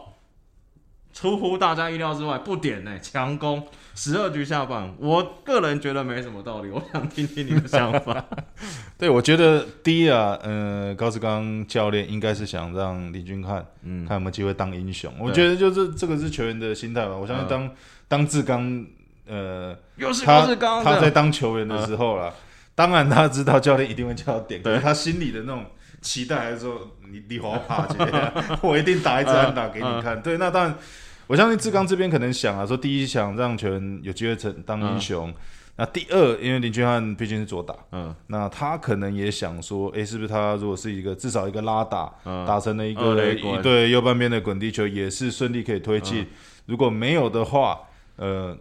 [1.15, 8.23] 出乎大家意料之外，不点呢、强攻十二局下半，我个人觉得没什么道理，我想听听你的想法。
[8.99, 15.13] 对，我觉得第一啊，呃，高志刚教练应该是想让李俊汉嗯，看有没有机会当英雄。
[15.21, 17.15] 我觉得就是这个是球员的心态吧。
[17.17, 17.71] 我相信当、
[18.09, 18.85] 当志刚，
[19.27, 22.35] 呃，又是他高志刚，他在当球员的时候啦，
[22.75, 25.65] 当然他知道教练一定会叫他点，对可是他心里的那种
[26.03, 27.99] 期待还是说，你你好怕姐，
[28.61, 30.21] 我一定打一支安打给你看。
[30.21, 30.75] 对，那当然，
[31.27, 35.33] 我相信志刚这边可能想啊，说第一想让球员有机会成当英雄。
[35.77, 46.27] 那第二，因为林俊汉毕竟是左打，嗯那他可能也想说，诶，是不是他如果是一个至少一个拉打，嗯，打成了一个一对右半边的滚地球，也是顺利可以推进。
[46.67, 47.81] 如果没有的话，
[48.15, 48.57] 呃，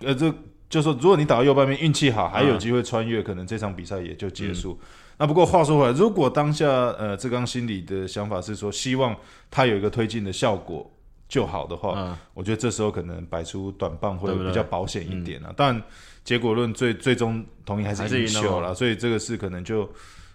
[0.00, 0.30] 呃，这
[0.68, 4.78] 就说如果你打到右半边运气好，还有机会穿越，可能这场比赛也就结束。
[5.16, 9.16] 那不过话说回来，如果当下呃志刚心里的想法是说，希望
[9.50, 10.90] 他有一个推进的效果
[11.28, 12.16] 就好的话，嗯。
[12.34, 15.52] 我觉得这时候可能摆出短棒会比较保险一点啊。
[15.56, 15.82] 但
[16.24, 19.88] 结果论最最终同意还还是赢球了，所以这个事可能就。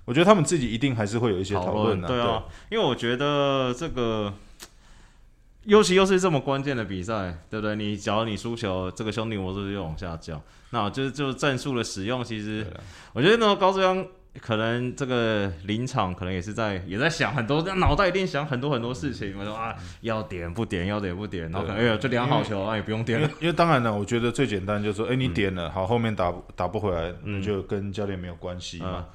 [0.03, 2.19] 我觉得他们自己一定还是会有一些讨讨论啊，对。
[2.19, 4.33] 啊，因为我觉得这个，
[5.63, 7.75] 尤其又是这么关键的比赛，对不对？
[7.75, 12.65] 你假如你输球，这个兄弟模式就往下降，那就是就是战术的使用，其实
[13.13, 14.03] 我觉得呢，高志刚
[14.39, 19.37] 可能这个临场可能也是在也在想很多，脑袋一定想很多很多事情。
[19.37, 23.53] 我说啊，要点不点，要点不点，然后可能哎对呀就量好球啊，也不用点了因为。
[23.53, 28.99] 当然了，我觉得最简单就是说，哎、你点了，好，后面打打不回来，嗯那就跟教练没有关系嘛。
[28.99, 29.05] 嗯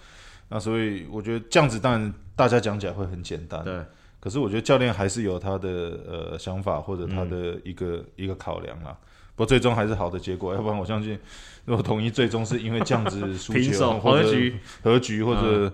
[0.49, 3.85] 那所以我觉得这样子，当然大家讲起来会很简单，对，
[4.21, 5.69] 可是我觉得教练还是有他的
[6.07, 8.97] 呃想法或者他嗯的一个、一个考量啦。
[9.37, 11.19] 不过最终还是好的结果，要不然我相信，
[11.67, 15.71] 如果统一最终是因为这样子输球 和局，和局或者、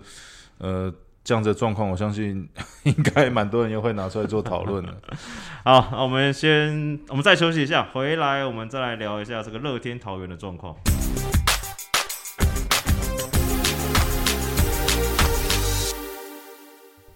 [0.59, 2.49] 呃这样子的状况，我相信
[2.83, 4.93] 应该蛮多人又会拿出来做讨论的。
[5.65, 10.75] 好，那我们先我们再休息一下，回来我们再来聊一下这个乐天桃园的状况。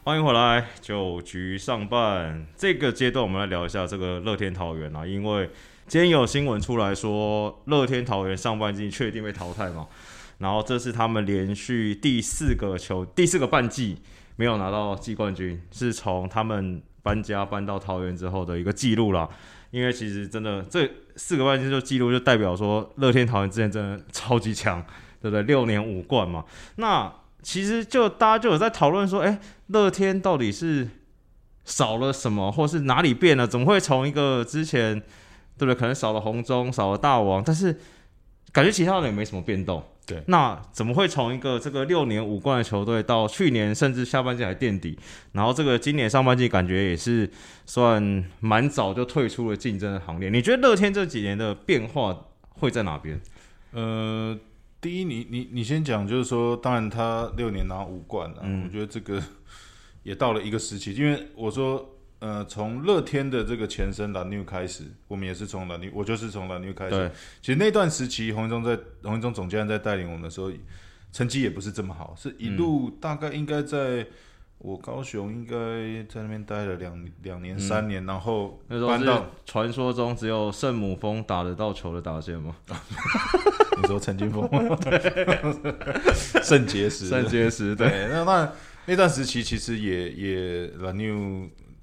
[0.04, 5.50] 欢迎回来，九局上半这个阶段，我们来聊一下这个乐天桃园啊，因为
[5.88, 9.86] 今天有新闻出来说，乐天桃园上半季确定被淘汰嘛，
[10.38, 13.96] 然后这是他们连续第四个球第四个半季
[14.34, 19.28] 没有拿到季冠军，是从他们搬家搬到桃园之后的一个记录啦。
[19.70, 24.84] 因为其实真的这四个半季就记录，就代表说乐天桃园之前真的超级强，
[25.22, 25.44] 对不对？
[25.44, 26.44] 六年五冠嘛。
[26.76, 30.88] 那其实就大家就有在讨论说，哎，乐天到底是
[31.64, 33.46] 少了什么，或是哪里变了？
[33.46, 35.00] 怎么会从一个之前
[35.58, 35.74] 对不对？
[35.74, 37.76] 可能少了红中，少了大王，但是
[38.52, 39.82] 感觉其他人也没什么变动。
[40.06, 44.96] 对那怎么会从一个这个六年五冠的球队，到去年甚至下半季还垫底，
[45.32, 47.28] 然后这个今年上半季感觉也是
[47.64, 50.30] 算蛮早就退出了竞争的行列？
[50.30, 52.16] 你觉得乐天这几年的变化
[52.50, 53.20] 会在哪边？
[53.72, 54.38] 呃，
[54.80, 59.20] 第一，你你你先讲，就是说，当然他六年拿五冠啊，嗯我觉得这个
[60.04, 66.90] 也到了一个时期，因为我说，呃，从乐天的这个前身蓝牛开始，我们也是从蓝牛，我就是从蓝牛开始。
[66.90, 70.50] 对，其实那段时期，洪一中在洪一中总教练在带领我们的时候，
[71.12, 74.06] 成绩也不是这么好，是一路大概应该在。
[74.58, 75.54] 我高雄应该
[76.08, 82.56] 在那边待了两两年、三年，然后那时候是搬到传说中只有圣母峰打得到球的打线吗？
[83.76, 84.48] 你说陈金峰，
[86.42, 88.52] 肾 结石，肾结石，对，对，那那
[88.86, 91.14] 那段时期其实也也蓝牛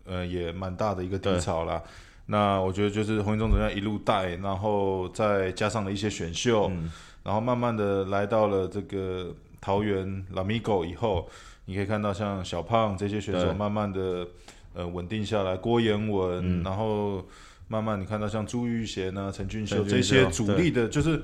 [0.05, 1.81] 呃也蛮大的一个低潮啦。
[2.25, 6.89] 那我觉得就是洪一中总这样一路带，然后再加上了一些选秀，嗯。
[7.21, 11.29] 然后慢慢的来到了这个桃园拉米狗以后，
[11.65, 14.27] 你可以看到像小胖这些选手慢慢的
[14.73, 16.63] 呃稳定下来，郭彦文，嗯。
[16.63, 17.25] 然后
[17.67, 21.21] 慢慢你看到像朱玉贤啊、陈俊秀这些主力的，就是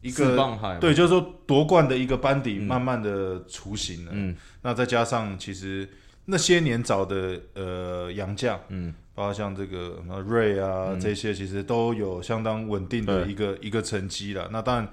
[0.00, 2.64] 一四个对，就是说夺冠的一个班底嗯。
[2.64, 4.12] 慢慢的雏形了。
[4.14, 5.88] 嗯，那再加上其实
[6.26, 14.48] 那些年找的呃洋将，嗯，包括像这个呃瑞啊、这些，其实都有相当稳定的一个一个成绩了。
[14.52, 14.88] 那当然，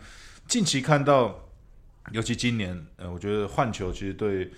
[0.47, 1.49] 近期看到，
[2.11, 4.51] 尤其今年，呃，我觉得换球其实对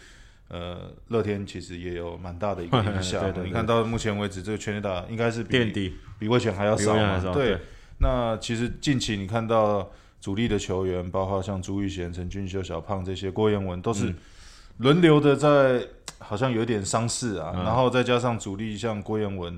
[0.50, 3.22] 呃乐天其实也有蛮大的一个影响。
[3.24, 5.96] 对对对你看到目前为止，这个全垒打应该是比垫底。
[6.20, 7.20] 比魏权还要少嘛？
[7.34, 7.52] 对。
[7.52, 7.60] 对，
[8.00, 14.16] 那其实近期你看到主力的球员，包括像朱玉贤、陈俊秀、小胖这些，郭彦文都是嗯。
[14.80, 15.88] 轮流的在，
[16.28, 17.52] 好像有点伤势啊。
[17.56, 19.58] 嗯然后再加上主力像郭彦文，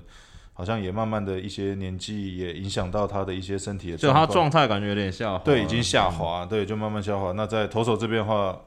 [0.54, 7.32] 好像也慢慢的一些年纪也影响到他的一些身体的就他状态感觉有点下滑，对，已经下滑，对，就慢慢下滑。
[7.34, 8.60] 那在投手这边的话，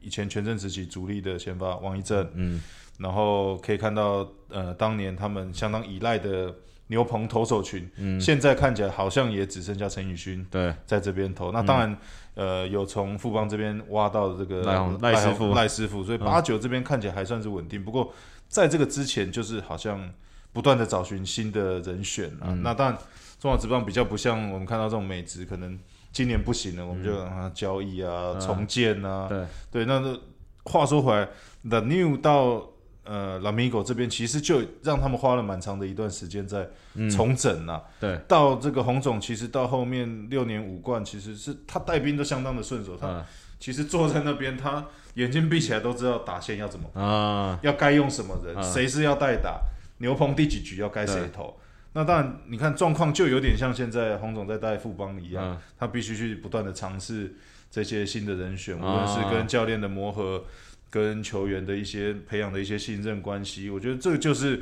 [0.00, 2.60] 以前全盛时期主力的先发王一正，嗯，
[2.98, 6.54] 然后可以看到，呃，当年他们相当依赖的
[6.88, 8.20] 牛棚投手群，嗯。
[8.20, 11.50] 现在看起来好像也只剩下陈宇勋对，在这边投。
[11.52, 11.98] 那当然，
[12.34, 15.54] 呃，有从富邦这边挖到的这个赖赖师傅。
[15.54, 17.84] 赖师傅，所以八九这边看起来还算是稳定。
[17.84, 18.12] 不过
[18.48, 20.12] 在这个之前，就是好像
[20.52, 22.48] 不断的找寻新的人选啊。
[22.48, 22.62] 嗯。
[22.62, 22.98] 那当然，
[23.40, 25.78] 中华职棒比较不像我们看到这种美职，可能
[26.12, 28.40] 今年不行了，我们就让它交易啊、嗯。
[28.40, 29.26] 重建啊。
[29.28, 29.44] 对。
[29.70, 30.18] 对，那那
[30.64, 31.28] 话说回来
[31.68, 32.70] ，The New 到
[33.06, 37.82] 呃 Lamigo 这边，其实就让他们花了蛮长的一段时间在嗯，重整啊。
[38.00, 42.96] 对，到这个洪总，其实到后面六年五冠，其实是他带兵都相当的顺手。
[42.96, 43.24] 他嗯。
[43.58, 48.62] 其实坐在那边，他眼睛闭起来都知道打线要怎么，啊，要该用什么人，嗯。
[48.62, 49.58] 谁是要代打，
[49.98, 51.58] 牛棚第几局要该谁投。
[51.94, 55.58] 那当然，你看状况就有点像现在洪总在带富邦一样，嗯。
[55.78, 57.34] 他必须去不断的尝试
[57.70, 60.44] 这些新的人选，无啊论是跟教练的磨合，
[60.90, 64.60] 跟球员的一些培养的一些信任关系，我觉得这个就是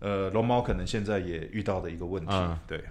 [0.00, 2.32] 呃龙猫可能现在也遇到的一个问题。
[2.32, 2.84] 嗯对，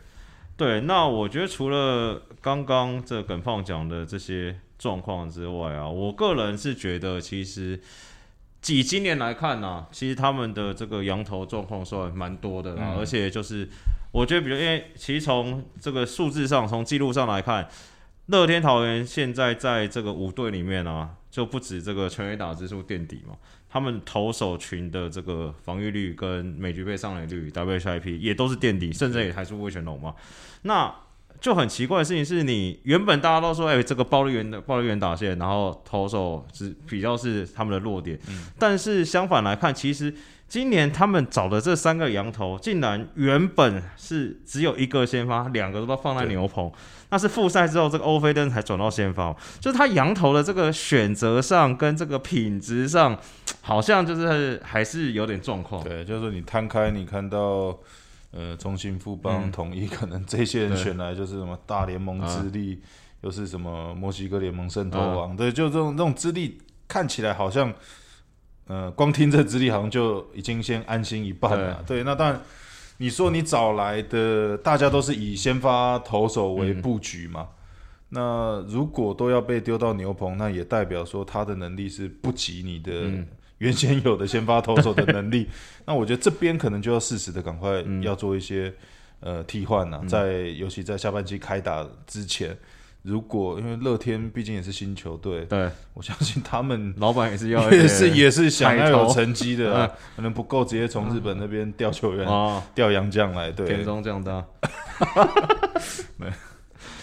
[0.55, 7.79] 对，那我觉得除了刚刚这耿胖讲的这些状况之外啊，我个人是觉得其实。
[8.69, 13.69] 以今年来看呢、其实他们的这个羊头状况算蛮多的啦，嗯而且就是
[14.11, 17.65] 我觉得，比如因为其实从这个数字上，从记录上来看，
[18.27, 23.35] 乐天桃园现在在这个五队里面啊，就不止这个全垒打之数垫底嘛，
[23.69, 30.13] 他们投手群的这个防御率跟每局被上垒率 WHIP 也都是垫底，甚至也还是魏全龙嘛。
[30.63, 30.93] 那
[31.39, 38.19] 就很奇怪的事情是你原本大家都说，哎、这个暴力员的暴力员打线，然后投手是比较是他们的弱点，
[38.59, 40.13] 但是相反来看，其实
[40.49, 46.69] 今年他们找的这三个羊头，竟然原本是只有一个先发，两个都放在牛棚。
[47.09, 53.17] 那是复赛之后，这个欧菲登才转到先发，就是他羊头的这个选择上跟这个品质上，
[53.61, 55.81] 好像就是还是有点状况。
[55.83, 57.77] 对，就是说你摊开，你看到
[58.31, 62.81] 呃中信富邦、嗯统一，可能这些人对选来就是什么大联盟资历，
[63.21, 66.57] 又是什么墨西哥联盟胜投嗯王，对，就这种这种资历
[66.89, 67.73] 看起来好像，
[68.67, 71.81] 呃，光听这资历好像就已经先安心一半了。
[71.87, 72.41] 对，那当然。
[72.97, 77.47] 你说你找来的大家都是以先发投手为嗯布局嘛？
[78.09, 85.47] 那如果都要被丢到牛棚，那也代表说他的能力是不及你的嗯原先有的先发投手的能力。
[85.85, 88.73] 那我觉得这边可能就要适时的赶快嗯要做一些、
[89.19, 92.55] 呃替换呐、在尤其在下半季开打之前，
[93.03, 103.65] 如果因为乐天毕竟也是新球队，对，我相信他们 老板也是要也是也是想要有成绩的啊、 可能不够直接从日本那边调球员、哦，调洋将来，对。
[103.67, 104.45] 田，中将大，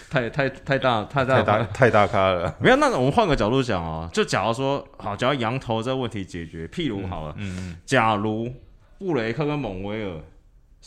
[0.09, 1.35] 太太太大太大。
[1.35, 2.55] 太大太大咖了。
[2.59, 8.49] 没有，那我们换个角度讲啊，就假如说，好，假如羊头这个问题解决，譬如好了，嗯嗯，假如
[8.97, 10.17] 布雷克跟蒙威尔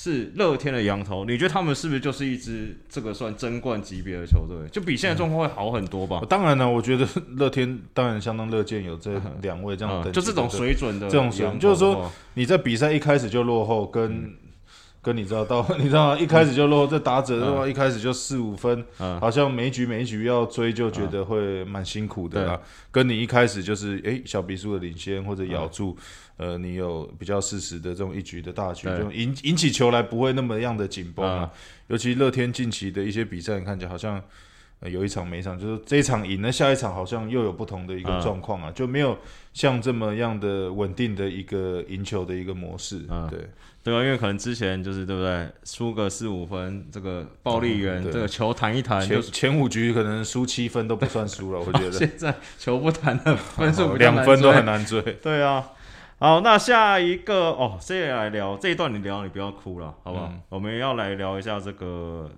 [0.01, 4.57] 是乐天的羊头，你觉得他们是不是就是一支这个算争冠级别的球队？
[4.71, 6.23] 就比现在状况会好很多吧？
[6.29, 14.33] 当然了，我觉得乐天当然相当乐见有这两位这样的、嗯，就这种水准的这种水准就是说你在比赛一开始就落后，跟、
[15.09, 16.19] 跟你知道到 你知道吗？
[16.21, 22.61] 一开始就落后，这打者的话、一开始就四五分，嗯好像每一局每一局要追，就觉得会蛮辛苦的啦。
[22.91, 25.97] 跟你一开始就是诶小比数的领先或者咬住，
[26.37, 31.51] 呃，你有比较适时的这种一局的大局，对就引引起球来不会那么样的紧绷啊。
[31.53, 34.23] 嗯尤其乐天近期的一些比赛，你看起来好像。
[34.81, 39.19] 呃，有一场没一场，就是这一场赢了，下一场好像又有不同的一个嗯状况啊，就没有
[39.53, 43.05] 像这么样的稳定的一个赢球的一个模式。
[43.09, 43.41] 嗯对，
[43.89, 55.01] 对啊，因为可能之前就是对不对，输个四五分，这个暴力员、这个球弹一弹，前就是前五局可能输七分都不算输了，我觉得 现在球不弹了， 分数两分都很难追。
[55.23, 55.71] 对啊，
[56.19, 60.27] 好，那下一个哦，这也来聊这一段，你聊你不要哭了，好不好？
[60.31, 62.31] 嗯我们要来聊一下这个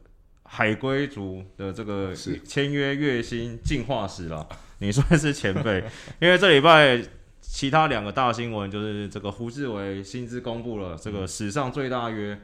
[0.45, 4.47] 海龟族的这个是签约月薪进化史了。
[4.83, 5.85] 你算是前辈，
[6.21, 6.99] 因为这礼拜
[7.41, 12.38] 其他两个大新闻就是这个胡志伟薪资公布了，这个史上最大约。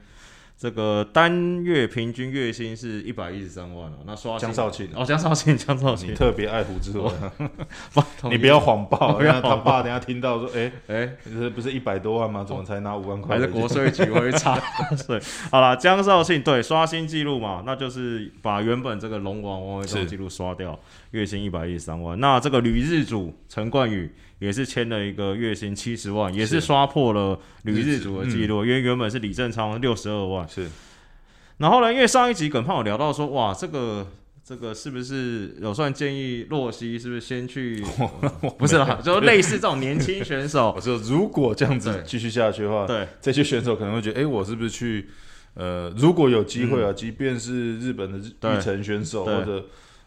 [0.59, 7.11] 这个单月平均月薪是一百一十三万哦，那刷江少庆哦，江少庆，江少庆你，特别爱胡志伟，
[8.30, 12.42] 你不要谎报，让他爸等下听到说，哎，哎，这不是一百多万吗？
[12.42, 13.42] 怎么才拿五万块还？
[13.42, 14.59] 是国税局会查
[14.97, 15.20] 税。
[15.51, 20.80] 好了，江少庆对刷新记录嘛，那就是把原本这个龙王王维忠是记录刷掉，
[21.11, 22.18] 月薪一百一十三万。
[22.18, 30.49] 那这个旅日主陈冠宇也是签了一个月薪七十万，也是是刷破了旅日主的记录，因为原本是李正昌六十二万。
[30.49, 30.68] 是
[31.59, 34.07] 然后呢，因为上一集耿胖有聊到说，哇，这个。
[34.49, 37.82] 这个是不是有算建议洛西是不是先去？
[38.57, 45.09] 不是啦，就类似这种年轻选手 我，说，如果这样子对继续下去的话，对这些选手可能会觉得，哎，我是不是去？
[45.55, 49.66] 呃，如果有机会啊，即便是日本的日嗯对日程选手或者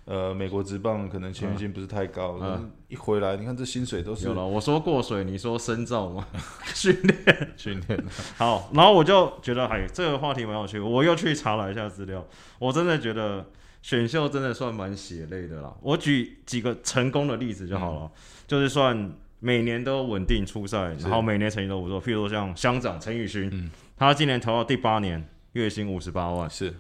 [0.10, 2.39] 呃美国职棒，可能签约金不是太高，
[2.88, 4.43] 一回来，你看这薪水都是有了。
[4.43, 6.28] 我说过水，你说深造嘛，
[6.74, 7.49] 训练。
[7.55, 8.03] 训练。
[8.36, 12.26] 好，然后我就觉得，哎，这个话题蛮有趣，我又去查了一下资料，
[12.57, 13.45] 我真的觉得
[13.84, 15.72] 选秀真的算蛮血泪的啦。
[15.80, 18.12] 我举几个成功的例子就好了，
[18.47, 22.01] 就是算每年都稳定出赛，然后每年成绩都不错。
[22.01, 26.49] 譬如说像乡长陈宇勋，嗯他今年投到第八年，月薪五十八万。
[26.49, 26.74] 是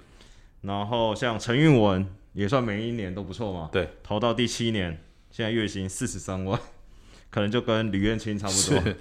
[0.61, 5.01] 然后像陈韵文也算每一年都不错嘛，对，投到第七年，
[5.31, 6.59] 现在月薪四十三万，
[7.29, 8.93] 可能就跟吕彦青差不多。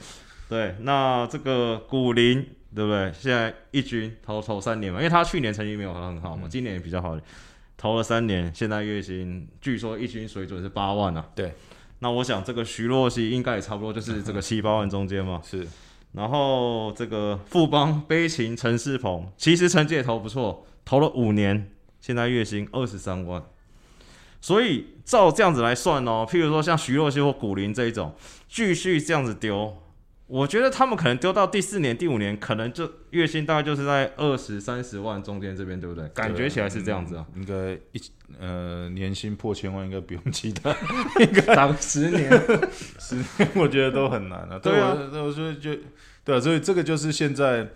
[0.49, 2.43] 对，那这个古林
[2.75, 3.13] 对不对？
[3.13, 7.19] 现在一军投投三年嘛，因为他去年成绩没有很好嘛，嗯今年也比较好，
[7.77, 11.29] 投了三年，现在月薪据说一军水准是八万啊。
[11.35, 11.53] 对，
[11.99, 15.41] 那我想这个徐若曦应该也差不多就是 这个七八万中间嘛。
[15.45, 15.67] 是
[16.13, 21.71] 然后这个富邦悲情陈世鹏，其实成绩也投不错，投了五年，
[22.09, 23.43] 现在月薪二十三万。
[24.41, 28.15] 所以照这样子来算哦，譬如说像徐若曦或古林这一种，
[28.49, 29.77] 继续这样子丢，
[30.27, 36.09] 我觉得他们可能丢到第四年、第五年，可能就月薪大概就是在二十三十万中间这边，对不对？
[36.15, 37.27] 感觉起来是这样子啊。
[37.37, 38.01] 应该一
[38.41, 40.75] 呃年薪破千万应该不用期待，
[41.55, 42.31] 打个十年，
[42.99, 43.23] 十
[43.55, 44.59] 我觉得都很难啊。
[44.59, 45.77] 对啊我，我说就
[46.25, 47.67] 对啊，所以这个就是现在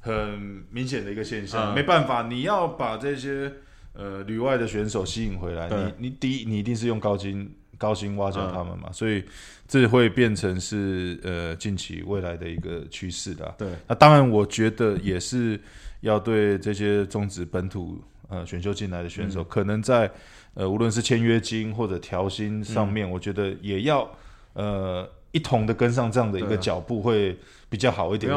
[0.00, 3.52] 很明显的一个现象，嗯没办法，你要把这些
[3.92, 8.52] 呃旅外的选手吸引回来，你你第一你一定是用高薪高薪挖角嗯。
[8.52, 9.24] 他们嘛，所以
[9.66, 15.60] 这会变成是呃近期未来的一个趋势的啊、对，那当然，我觉得也是
[16.00, 19.30] 要对这些中职本土呃选秀进来的选嗯。
[19.30, 20.10] 手，可能在
[20.54, 24.10] 呃无论是签约金或者调薪上面，我觉得也要
[24.54, 27.38] 呃一同的跟上这样的一个脚步，会
[27.68, 28.32] 比较好一点。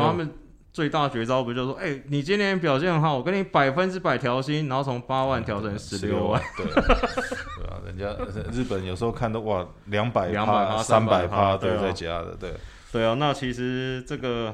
[0.73, 8.11] 最大绝招不就是说，哎、你今年表现很好，我跟你百分之百调薪，然后从八万调成十六万。，对 对啊，人家
[8.51, 11.81] 日本有时候看到哇两百两百趴、三百300趴对对啊。
[11.83, 12.53] 在加的，对。
[12.91, 14.53] 对啊，那其实这个，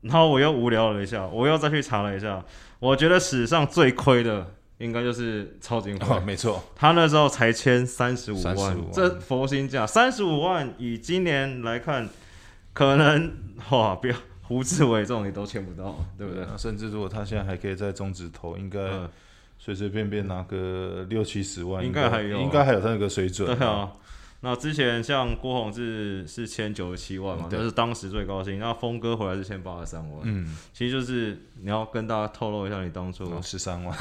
[0.00, 2.42] 然后我又无聊了一下，我又再去查了一下，
[2.78, 4.46] 我觉得史上最亏的
[4.78, 12.08] 应该就是超金辉，哦，没错，他那时候才签三十五35万万，这佛心价三十五万，以今年来看，
[12.72, 13.32] 可能
[13.70, 14.14] 哇，不要
[14.48, 16.44] 胡志伟这种你都签不到，对不对？
[16.50, 19.08] 那甚至如果他现在还可以在中职投，应该嗯，
[19.58, 23.56] 随随便便拿个六七十万，应该还有啊应该还有他那个水准。
[23.56, 23.92] 对啊。
[24.40, 28.60] 那之前像郭宏志是签九十七万嘛，对这是当时最高薪。
[28.60, 33.98] 那峰哥回来是签八十三万，嗯，其实就是你要跟大家透露一下你当初 十三万，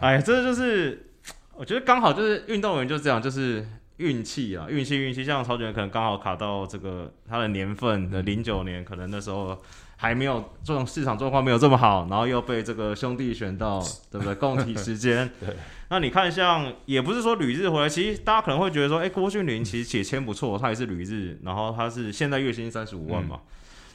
[0.00, 1.10] 哎，这就是
[1.54, 3.66] 我觉得刚好就是运动员就这样，就是
[4.00, 5.22] 运气啊，运气运气。
[5.22, 9.56] 像曹卷可能刚好卡到这个他的年份的零九年，可能那时候
[9.96, 13.80] 还没有这种市场状况没有这么好，然后又被这个兄弟选到，
[14.10, 14.34] 对不对？
[14.34, 15.30] 共体时间。
[15.38, 15.54] 对。
[15.90, 23.40] 那你看，像也不是说旅日回来，其实大家可能会觉得说，哎、郭俊麟其实也签不错，他也是旅日，然后他是现在月薪三十五万嘛。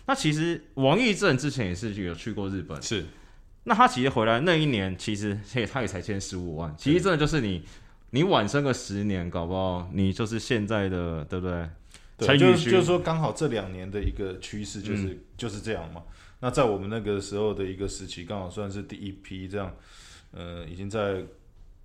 [0.06, 3.06] 那其实王义正之前也是有去过日本，是
[3.64, 7.64] 那他其实回来那一年，其实也，他也才签十五万，其实真的就是你，
[8.12, 11.70] 你晚生个十年，搞不好你就是现在的，对不对？
[12.18, 16.02] 对，就是就是说刚好这两年的一个趋势就是、就是这样嘛。
[16.40, 19.76] 那在我们那个时候的一个时期，刚好算是第一批这样，
[20.32, 21.24] 呃，已经在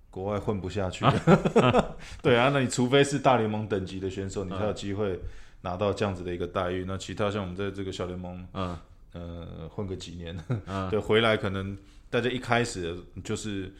[0.09, 1.95] 国外混不下去了。
[2.21, 5.19] 对啊，那你除非是大联盟等级的选手，你才有机会
[5.61, 6.85] 拿到这样子的一个待遇。
[6.87, 8.77] 那其他像我们在这个小联盟，嗯
[9.13, 11.77] 呃，混个几年，嗯， 对，回来可能
[12.09, 13.73] 大家一开始就是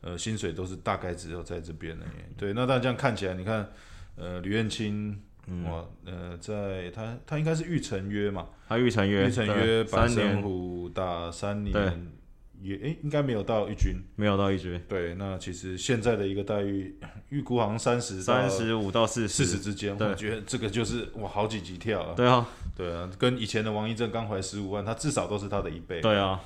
[0.00, 2.06] 呃薪水都是大概只有在这边的。
[2.36, 3.70] 对，那但这样看起来，你看
[4.16, 5.20] 呃吕彦青。
[5.50, 12.12] 嗯哇，呃，在他他应该是预成约嘛，他预成约，预成对约三年，虎打三对年，
[12.60, 13.94] 也诶、应该没有到一军。
[14.14, 16.94] 没有到一军，对，那其实现在的一个待遇，
[17.30, 22.14] 预估好像三十三十五到四四十十，之间，我觉得这个就是哇好几级跳啊。
[22.14, 22.46] 对啊，
[22.76, 26.02] 对啊，跟以前的王一正刚回来十五万，他至少都是他的一倍。
[26.02, 26.38] 对啊，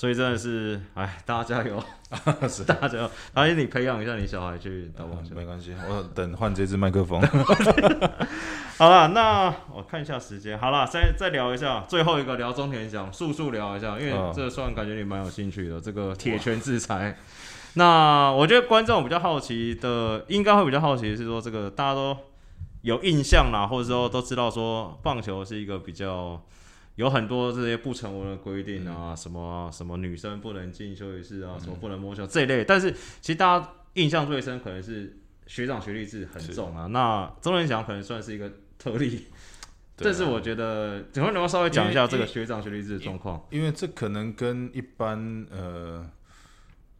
[0.00, 1.84] 所以真的是，哎，大家加油，
[2.48, 5.34] 是大家加油，而且你培养一下你小孩去打棒球。
[5.34, 7.20] 没关系，我等换这支麦克风。
[8.78, 10.58] 好了，那我看一下时间。
[10.58, 15.78] 好了，再再聊一下，最后一个聊中田翔，速速聊一下，因为嗯这算感觉你蛮有兴趣的。
[15.78, 17.18] 这个铁拳制裁，
[17.74, 22.16] 那我觉得观众比较好奇的，应该会比较好奇的是说，这个大家都
[22.80, 26.40] 有印象啦，或者说都知道说棒球是一个比较。
[27.00, 36.86] 有很多这些不成文的规定啊，什么什么女生不能进休息室啊，什么不能摸球这一类，但是其实大家印象最深可能是学长学历制很重啊。
[36.88, 39.24] 那周仁祥可能算是一个特例，
[39.96, 40.12] 对啊。
[40.12, 43.46] 但是我觉得，请问能不能稍微讲一下这个学长学历制的状况？
[43.48, 46.06] 因为这可能跟一般呃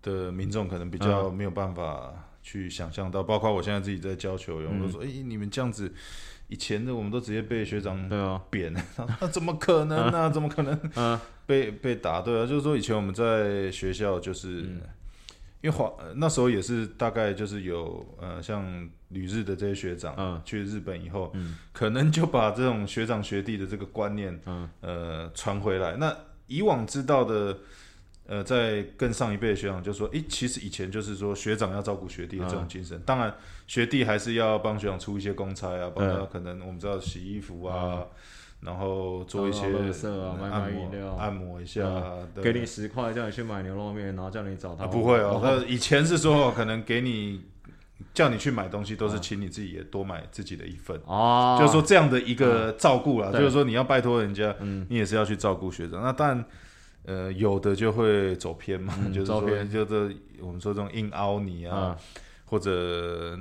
[0.00, 1.34] 的民众可能比较嗯。
[1.34, 5.92] 没有办法去想象到，包括我现在自己在教球员，嗯我都说，哎、你们这样子，
[6.50, 8.74] 以前的我们都直接被学长对啊，扁，
[9.20, 12.20] 那怎么可能呢、怎么可能嗯被被打？
[12.20, 14.62] 对啊，就是说以前我们在学校就是。
[14.62, 14.80] 嗯。
[15.62, 18.64] 因为华呃那时候也是大概就是有呃像
[19.10, 20.40] 旅日的这些学长，嗯。
[20.42, 21.54] 去日本以后，嗯。
[21.72, 24.68] 可能就把这种学长学弟的这个观念，嗯。
[24.80, 25.96] 呃，传回来。
[25.96, 27.58] 那以往知道的，
[28.30, 33.02] 呃，在更上一辈的学长就说，诶，其实以前就是说学长要照顾学弟的这种精神。
[33.04, 33.34] 当然，
[33.66, 38.06] 学弟还是要帮学长出一些公差啊，帮他可能我们知道洗衣服啊，
[38.60, 41.82] 然后做一些按摩按摩一下
[42.40, 44.84] 给你十块叫你去买牛肉面，然后叫你找他。
[44.84, 47.42] 啊，不会哦，那以前是说可能给你
[48.14, 50.96] 叫你去买东西，都啊是请你自己也多买自己的一份。
[51.04, 56.00] 哦，就是说这样的一个照顾啦，就是说你要拜托人家，嗯你也是要去照顾学长。
[56.00, 56.44] 那当然，
[57.10, 61.96] 呃，有的就会走偏嘛，嗯 就是说，就是我们说这种硬凹你啊，啊，
[62.44, 63.36] 或者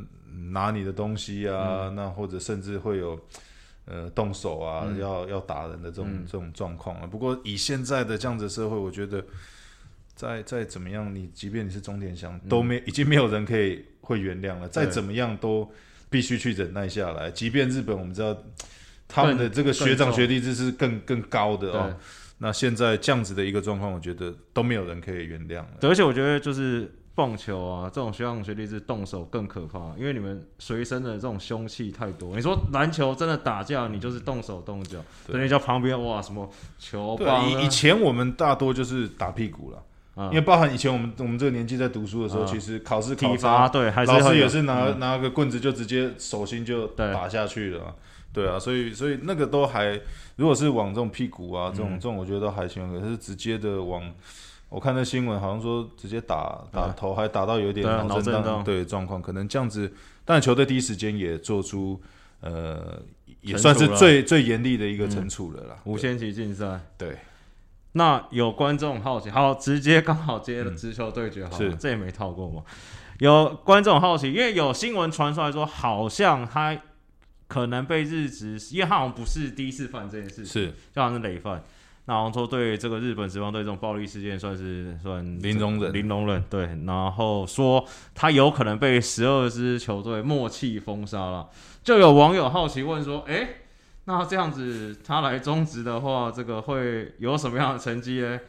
[0.52, 1.54] 拿你的东西嗯。
[1.56, 3.20] 啊，那或者甚至会有
[3.86, 4.98] 呃动手啊，嗯。
[4.98, 6.26] 要要打人的这种、嗯。
[6.26, 7.06] 这种状况啊。
[7.06, 9.24] 不过以现在的这样子社会，我觉得
[10.16, 15.70] 再再怎么样，你即便你是钟点祥，都没已经没有人可以会原谅了，再怎么样都
[16.10, 17.30] 必须去忍耐下来。
[17.30, 18.36] 即便日本我们知道
[19.08, 21.96] 他们的这个学长学弟制是更更高的哦对。
[22.40, 25.68] 那现在这样子的一个状况，我觉得都没有人可以原谅了。
[25.82, 32.34] 而且我觉得就是棒球啊，这种学长学弟是动手更可怕，因为你们随身的这种凶器太多。
[32.36, 39.84] 你说篮球真的打架，你就是动手动脚，对等你叫旁边哇什么球对棒啊，以以前我们大多就是打屁股了。
[40.16, 47.96] 啊因为包含以前我们我们这个年纪在读书的时候，啊其实考试考体罚差，对，还是老师也是拿、嗯拿个棍子就直接手心就打下去了啊。
[48.32, 50.00] 对啊，所以所以那个都还，
[50.36, 52.88] 如果是往这种屁股啊，这种、嗯这种，我觉得都还行。
[52.94, 54.04] 可是直接的往，
[54.70, 59.92] 我看那新闻好像说直接打打啊头，还打到有点脑震荡对状况，可能这样子。
[60.24, 62.00] 但，球队第一时间也做出
[62.42, 63.02] 呃，
[63.42, 65.78] 也算是最最严厉的一个嗯惩处了啦。
[65.86, 66.80] 无限期竞赛。
[67.00, 67.18] 对，
[67.94, 72.62] 那有观众好奇，好，直接刚好接了直球对决，好了，是这也没套过嘛。
[73.18, 76.80] 有观众好奇，因为有新闻传出来说，好像他
[77.50, 81.62] 可能被日职，因为他好像不是第一次犯这件事，是就好像是累犯。
[82.06, 87.86] 那好像说对这个日本职棒队这种暴力事件算是算零容忍零容忍对，然后说
[88.16, 91.50] 他有可能被十二支球队默契封杀了。
[91.84, 93.50] 就有网友好奇问说，哎、
[94.06, 98.40] 那这样子他来中职的话，这个会有什么样的成绩呢？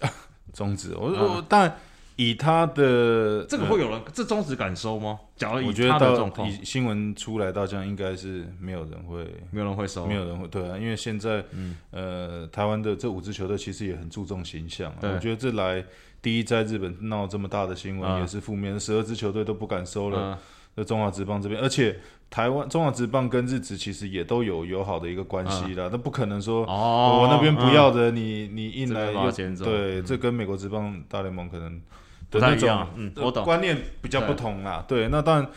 [0.52, 1.78] 中职，我啊我但
[2.18, 5.20] 以他的这个会有人、这中职敢收吗？
[5.36, 14.98] 假如以我觉得他的状况，到以新闻出来到这样，应该是没有人会，没有人会收，没有人会对啊，因为现在嗯呃，台湾的这五支球队其实也很注重形象、啊。
[15.02, 15.84] 我觉得这来
[16.20, 20.34] 第一，在日本闹这么大的新闻啊也是负面，十二支球队都不敢收了。
[20.34, 20.38] 嗯
[20.78, 21.98] 在中华职棒这边，而且
[22.30, 26.64] 台湾中华职棒跟日职其实也都有友好的一个关系啦，那不可能说。
[26.66, 31.84] 哦，我那边不嗯要的，你你硬来又它捡走对，嗯这跟美国职棒大联盟可能不
[32.30, 34.84] 的那种太一样，嗯，呃我懂，观念比较不同啦。
[34.86, 35.50] 对，那当然，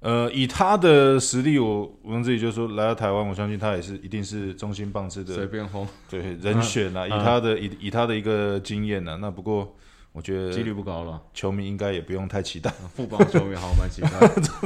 [0.00, 7.04] 呃，以他的实力，我我们自己就说来到台湾，我相信他也是一定是中心棒次的随便轰，对人选啦。
[7.04, 9.74] 嗯以他的以以他的一个经验呢，那不过
[10.12, 11.20] 我觉得几得率不高了。
[11.34, 12.72] 球迷应该也不用太期待。
[12.94, 14.08] 副帮球迷好蛮期待，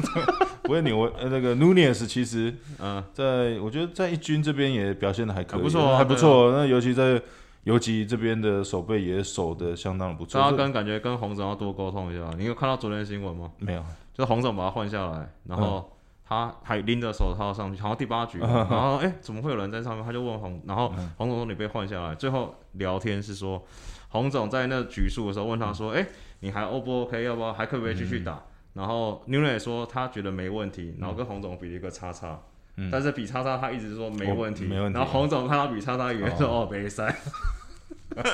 [0.62, 6.52] 不过你我呃那个 Nunez 其实嗯，在我觉得在一军这边也表现的还可以，还不错啊还不错。
[6.52, 7.20] 那尤其在
[7.64, 10.32] 游击这边的守备也守的相当的不错。
[10.32, 12.28] 这大家跟感觉跟洪总要多沟通一下。
[12.36, 13.52] 你有看到昨天的新闻吗？
[13.58, 13.84] 没有
[14.14, 15.92] 就是洪总把他换下来，然后
[16.26, 20.04] 他还拎着手套上去，好像第八局， 然后哎、怎么会有人在上面？
[20.04, 22.14] 他就问洪，然后洪总说你被换下来。
[22.14, 23.62] 最后聊天是说，
[24.08, 26.06] 洪总在那局数的时候问他说，哎、
[26.40, 27.22] 你还 O 不 OK？
[27.22, 28.42] 要不要还可不可以继续打？
[28.72, 32.40] 然后 n e w l a n 说他觉得没问题，然后跟洪总比了一个叉叉。
[32.90, 37.14] 但是比叉叉，他一直说没问题，哦没问题然后洪总看到比叉叉，以为说哦没赛，
[38.16, 38.24] 呃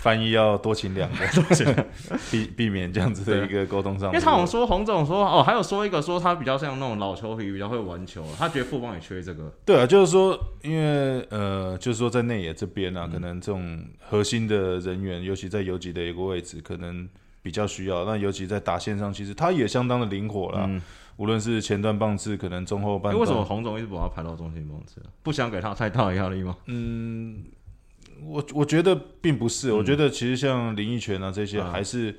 [0.00, 1.86] 翻译要多请两个，
[2.30, 4.10] 避避免这样子的一个沟通上。
[4.10, 9.52] 因为他好像说洪总说哦，还有说一个说他比较像那种老球皮，比较会玩球，他觉得富邦也缺这个。
[9.64, 17.06] 对啊，就是说，因为呃，就是说在内野这边啊，可能这种核心的人员，尤其在游击的一个位置，可能
[17.42, 18.04] 比较需要。
[18.04, 20.70] 那尤其在打线上，其实他也相当的灵活啦。
[21.18, 25.02] 无论是前段棒次，可能中后半段，嗯为什么洪总一直把他排到中心棒次？
[25.22, 26.56] 不想给他太大的压力吗？
[26.66, 27.44] 嗯，
[28.24, 32.16] 我我觉得并不是，我觉得其实像林奕泉啊这些，嗯还是、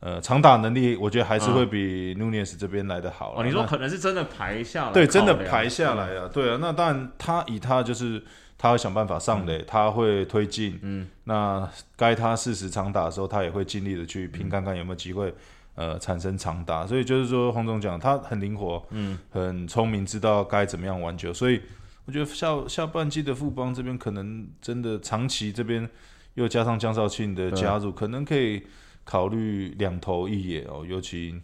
[0.00, 3.40] 呃长打能力，我觉得还是会比 Nunez 这边来的好啦。
[3.40, 5.94] 哦，你说可能是真的排下来，对，真的排下。
[5.94, 8.22] 来啊，对啊，那当然他以他就是
[8.58, 15.32] 他会想办法上垒，他会推进，嗯，那该他适时长打的时候，他也会尽力的去拼看看有没有机会。
[15.74, 21.60] 呃，产生长打，所以就是说，洪总讲他很灵活，嗯，很聪明，知道该怎么样玩球，所以
[22.04, 25.88] 我觉得下下半季的富邦这边可能真的长期这边
[26.34, 28.62] 又加上江少庆的加入，可能可以
[29.04, 31.40] 考虑两头一野哦，尤其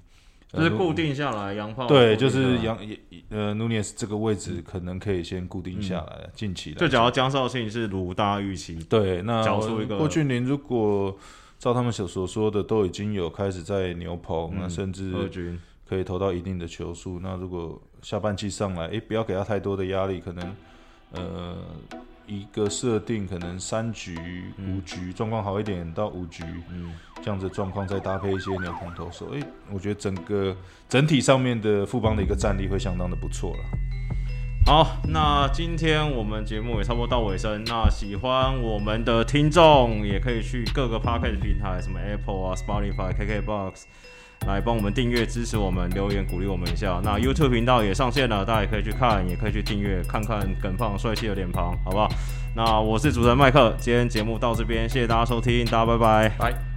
[0.53, 2.79] 呃就是固定下来，洋炮对，就是杨
[3.31, 9.43] 呃 Nunez 这个位置可能可以先固定下来，近期来就假如江少庆是如大预期，对，那
[9.97, 11.17] 郭俊霖如果
[11.59, 15.13] 照他们所所说的，都已经有开始在牛棚，那甚至
[15.89, 17.19] 可以投到一定的球数。
[17.19, 20.57] 那如果下半季上来，诶，不要给他太多的压力，可能
[21.13, 21.57] 呃
[22.27, 24.17] 一个设定可能三局、
[24.59, 26.93] 五局状况好一点到五局，嗯，
[27.23, 29.43] 这样子的状况再搭配一些牛棚投手，诶，
[29.73, 30.57] 我觉得整个
[30.89, 33.65] 整体上面的富邦的一个战力会相当的不错了。
[34.69, 37.65] 好，那今天我们节目也差不多到尾声。
[37.65, 43.85] 那喜欢我们的听众也可以去各个 podcast 平台，什么 Apple 啊、Spotify、KKBox
[44.47, 47.01] 来帮我们订阅支持我们，留言鼓励我们一下。
[47.03, 52.07] 那 YouTube 频道也上线了，大家也可以去看，也可以去订阅，看看耿胖帅气的脸庞，好不好？
[52.55, 56.29] 那我是主持人麦克，今天节目到这边，谢谢大家收听，大家拜拜。
[56.39, 56.68] 拜。